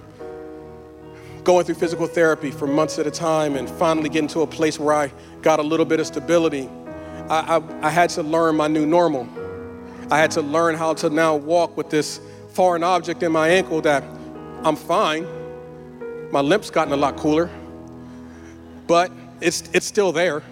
[1.44, 4.80] going through physical therapy for months at a time and finally getting to a place
[4.80, 5.12] where I
[5.42, 6.70] got a little bit of stability,
[7.30, 9.28] I, I, I had to learn my new normal.
[10.12, 13.82] I had to learn how to now walk with this foreign object in my ankle
[13.82, 14.04] that
[14.64, 15.26] I'm fine.
[16.32, 17.50] My limp's gotten a lot cooler,
[18.86, 19.12] but
[19.42, 20.44] it's, it's still there.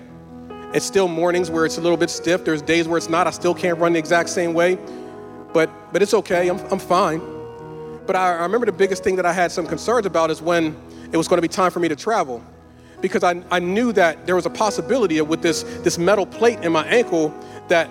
[0.74, 2.44] It's still mornings where it's a little bit stiff.
[2.44, 3.28] There's days where it's not.
[3.28, 4.78] I still can't run the exact same way
[5.56, 7.22] but, but it's okay, I'm, I'm fine.
[8.06, 10.76] But I, I remember the biggest thing that I had some concerns about is when
[11.14, 12.44] it was going to be time for me to travel.
[13.00, 16.74] Because I, I knew that there was a possibility with this, this metal plate in
[16.74, 17.34] my ankle
[17.70, 17.90] that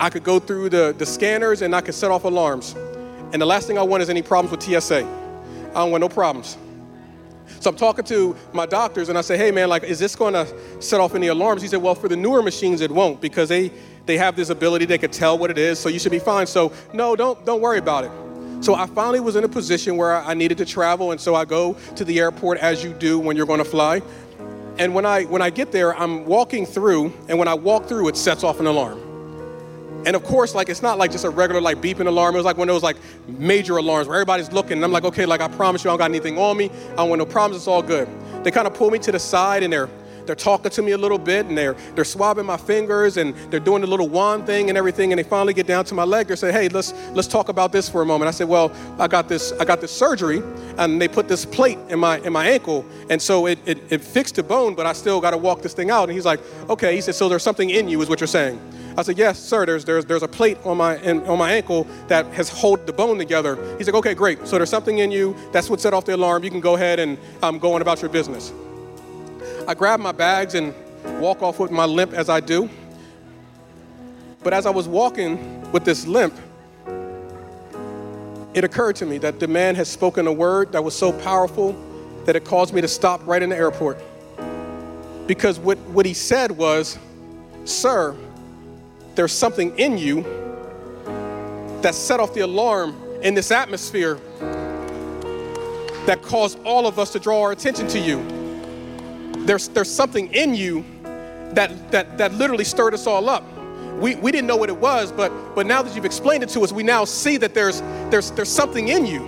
[0.00, 2.74] I could go through the, the scanners and I could set off alarms.
[3.34, 5.04] And the last thing I want is any problems with TSA.
[5.04, 6.56] I don't want no problems.
[7.60, 10.46] So I'm talking to my doctors and I say, hey man, like, is this gonna
[10.80, 11.60] set off any alarms?
[11.60, 13.70] He said, well, for the newer machines, it won't because they
[14.06, 16.46] they have this ability, they could tell what it is, so you should be fine.
[16.46, 18.10] So no, don't don't worry about it.
[18.64, 21.44] So I finally was in a position where I needed to travel, and so I
[21.44, 24.00] go to the airport as you do when you're going to fly.
[24.78, 28.08] And when I when I get there, I'm walking through, and when I walk through,
[28.08, 29.02] it sets off an alarm.
[30.06, 32.34] And of course, like it's not like just a regular like beeping alarm.
[32.34, 32.96] It was like one of those like
[33.26, 34.74] major alarms where everybody's looking.
[34.74, 36.70] And I'm like, okay, like I promise you, I don't got anything on me.
[36.92, 37.56] I don't want no problems.
[37.56, 38.08] It's all good.
[38.44, 39.90] They kind of pull me to the side and they're
[40.26, 43.60] they're talking to me a little bit and they're they're swabbing my fingers and they're
[43.60, 46.26] doing the little wand thing and everything and they finally get down to my leg
[46.26, 49.06] they say hey let's let's talk about this for a moment i said well i
[49.06, 50.42] got this i got this surgery
[50.78, 54.00] and they put this plate in my in my ankle and so it it, it
[54.02, 56.40] fixed the bone but i still got to walk this thing out and he's like
[56.68, 58.60] okay he said so there's something in you is what you're saying
[58.98, 59.66] I said, yes, sir.
[59.66, 62.92] There's there's there's a plate on my in, on my ankle that has hold the
[62.92, 63.58] bone together.
[63.76, 64.46] He's like, okay, great.
[64.48, 65.36] So there's something in you.
[65.52, 66.44] That's what set off the alarm.
[66.44, 68.52] You can go ahead and um, go on about your business.
[69.68, 70.72] I grab my bags and
[71.20, 72.70] walk off with my limp as I do.
[74.44, 76.34] But as I was walking with this limp,
[78.54, 81.72] it occurred to me that the man had spoken a word that was so powerful
[82.26, 84.00] that it caused me to stop right in the airport.
[85.26, 86.96] Because what, what he said was,
[87.64, 88.16] Sir,
[89.16, 90.22] there's something in you
[91.82, 94.20] that set off the alarm in this atmosphere
[96.06, 98.35] that caused all of us to draw our attention to you.
[99.46, 100.84] There's, there's something in you
[101.52, 103.44] that, that, that literally stirred us all up.
[104.00, 106.60] We, we didn't know what it was, but, but now that you've explained it to
[106.62, 107.80] us, we now see that there's,
[108.10, 109.24] there's, there's something in you.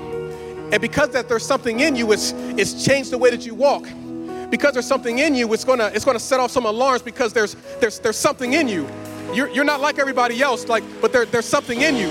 [0.72, 3.86] And because that there's something in you, it's, it's changed the way that you walk.
[4.50, 7.54] Because there's something in you, it's gonna, it's gonna set off some alarms because there's,
[7.80, 8.88] there's, there's something in you.
[9.32, 12.08] You're, you're not like everybody else, like, but there, there's something in you.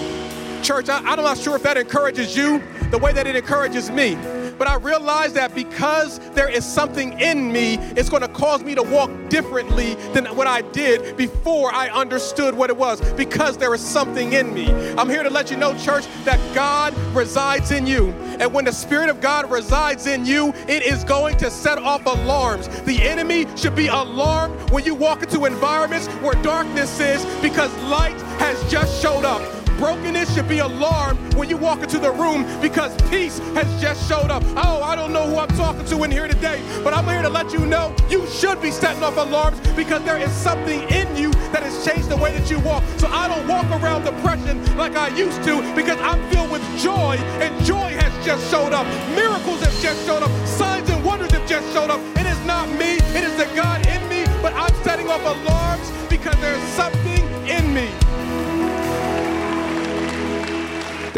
[0.64, 4.16] Church, I, I'm not sure if that encourages you the way that it encourages me.
[4.58, 8.76] But I realize that because there is something in me, it's going to cause me
[8.76, 13.01] to walk differently than what I did before I understood what it was.
[13.14, 14.72] Because there is something in me.
[14.97, 18.10] I'm here to let you know, church, that God resides in you.
[18.39, 22.05] And when the Spirit of God resides in you, it is going to set off
[22.05, 22.68] alarms.
[22.84, 28.20] The enemy should be alarmed when you walk into environments where darkness is because light
[28.39, 29.57] has just showed up.
[29.78, 34.32] Brokenness should be alarmed when you walk into the room because peace has just showed
[34.32, 34.43] up.
[34.55, 37.30] Oh, I don't know who I'm talking to in here today, but I'm here to
[37.30, 41.32] let you know you should be setting off alarms because there is something in you
[41.53, 42.84] that has changed the way that you walk.
[42.97, 47.17] So I don't walk around depression like I used to because I'm filled with joy,
[47.39, 48.88] and joy has just showed up.
[49.15, 50.32] Miracles have just showed up.
[50.47, 52.01] Signs and wonders have just showed up.
[52.17, 55.91] It is not me, it is the God in me, but I'm setting off alarms
[56.09, 57.89] because there's something in me.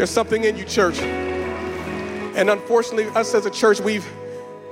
[0.00, 0.98] There's something in you, church.
[1.00, 4.10] And unfortunately, us as a church, we've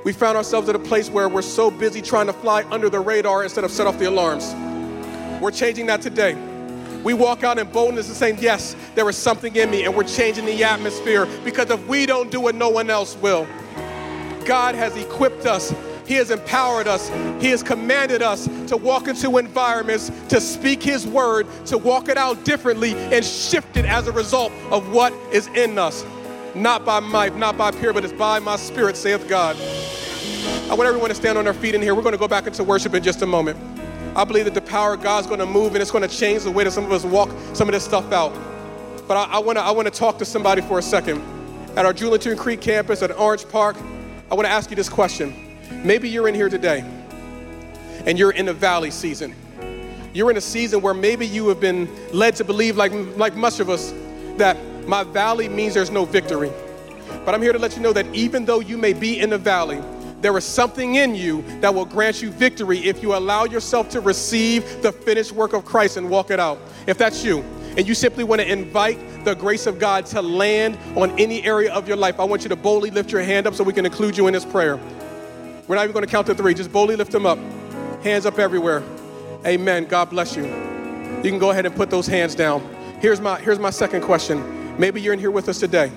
[0.03, 2.99] we found ourselves at a place where we're so busy trying to fly under the
[2.99, 4.55] radar instead of set off the alarms.
[5.39, 6.33] We're changing that today.
[7.05, 10.05] We walk out in boldness and saying, Yes, there is something in me, and we're
[10.05, 13.47] changing the atmosphere because if we don't do it, no one else will.
[14.47, 15.75] God has equipped us
[16.09, 17.11] he has empowered us.
[17.39, 22.17] He has commanded us to walk into environments, to speak His word, to walk it
[22.17, 26.07] out differently and shift it as a result of what is in us.
[26.55, 29.55] Not by might, not by peer, but it's by my spirit, saith God.
[30.71, 31.95] I want everyone to stand on their feet in here.
[31.95, 33.59] We're going to go back into worship in just a moment.
[34.17, 36.45] I believe that the power of God's going to move and it's going to change
[36.45, 38.33] the way that some of us walk some of this stuff out.
[39.07, 41.21] But I, I want to I want to talk to somebody for a second.
[41.77, 43.77] At our Julington Creek campus at Orange Park,
[44.31, 45.48] I want to ask you this question.
[45.71, 46.85] Maybe you're in here today
[48.07, 49.35] and you're in a valley season.
[50.13, 53.61] You're in a season where maybe you have been led to believe, like, like much
[53.61, 53.93] of us,
[54.37, 54.57] that
[54.87, 56.51] my valley means there's no victory.
[57.25, 59.39] But I'm here to let you know that even though you may be in the
[59.39, 59.83] valley,
[60.21, 64.01] there is something in you that will grant you victory if you allow yourself to
[64.01, 66.59] receive the finished work of Christ and walk it out.
[66.87, 67.45] If that's you,
[67.77, 71.73] and you simply want to invite the grace of God to land on any area
[71.73, 73.87] of your life, I want you to boldly lift your hand up so we can
[73.87, 74.81] include you in this prayer.
[75.69, 76.55] We're not even going to count to three.
[76.55, 77.39] Just boldly lift them up.
[78.03, 78.83] Hands up everywhere.
[79.47, 79.85] Amen.
[79.85, 80.47] God bless you.
[80.47, 82.67] You can go ahead and put those hands down.
[83.01, 84.79] Here's my, here's my second question.
[84.79, 85.93] Maybe you're in here with us today,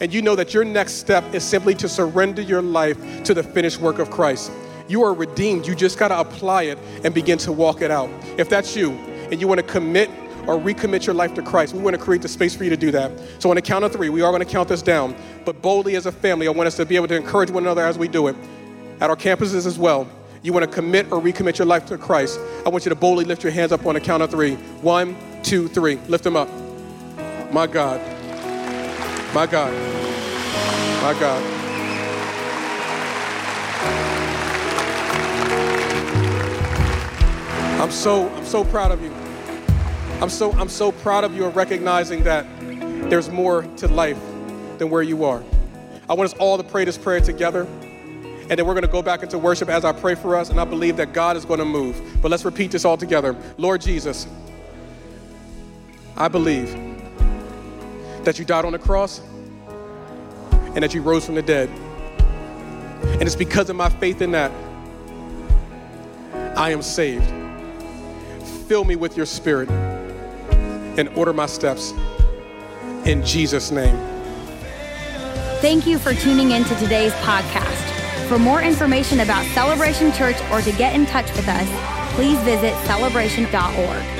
[0.00, 3.42] and you know that your next step is simply to surrender your life to the
[3.42, 4.52] finished work of Christ.
[4.86, 5.66] You are redeemed.
[5.66, 8.10] You just got to apply it and begin to walk it out.
[8.38, 10.08] If that's you, and you want to commit
[10.46, 11.74] or recommit your life to Christ.
[11.74, 13.12] We want to create the space for you to do that.
[13.38, 15.14] So on the count of three, we are going to count this down.
[15.44, 17.84] But boldly as a family, I want us to be able to encourage one another
[17.84, 18.36] as we do it
[19.00, 20.08] at our campuses as well,
[20.42, 23.24] you want to commit or recommit your life to Christ, I want you to boldly
[23.24, 24.54] lift your hands up on the count of three.
[24.82, 25.96] One, two, three.
[26.08, 26.48] Lift them up.
[27.52, 28.00] My God.
[29.34, 29.72] My God.
[31.02, 31.56] My God.
[37.80, 39.12] I'm so I'm so proud of you.
[40.20, 42.46] I'm so I'm so proud of you of recognizing that
[43.08, 44.20] there's more to life
[44.78, 45.42] than where you are.
[46.08, 47.66] I want us all to pray this prayer together
[48.50, 50.60] and then we're going to go back into worship as I pray for us, and
[50.60, 52.18] I believe that God is going to move.
[52.20, 53.36] But let's repeat this all together.
[53.58, 54.26] Lord Jesus,
[56.16, 56.68] I believe
[58.24, 59.20] that you died on the cross
[60.50, 61.68] and that you rose from the dead.
[63.04, 64.50] And it's because of my faith in that
[66.56, 67.32] I am saved.
[68.66, 71.92] Fill me with your spirit and order my steps
[73.04, 73.96] in Jesus' name.
[75.60, 77.99] Thank you for tuning in to today's podcast.
[78.30, 82.76] For more information about Celebration Church or to get in touch with us, please visit
[82.86, 84.19] celebration.org.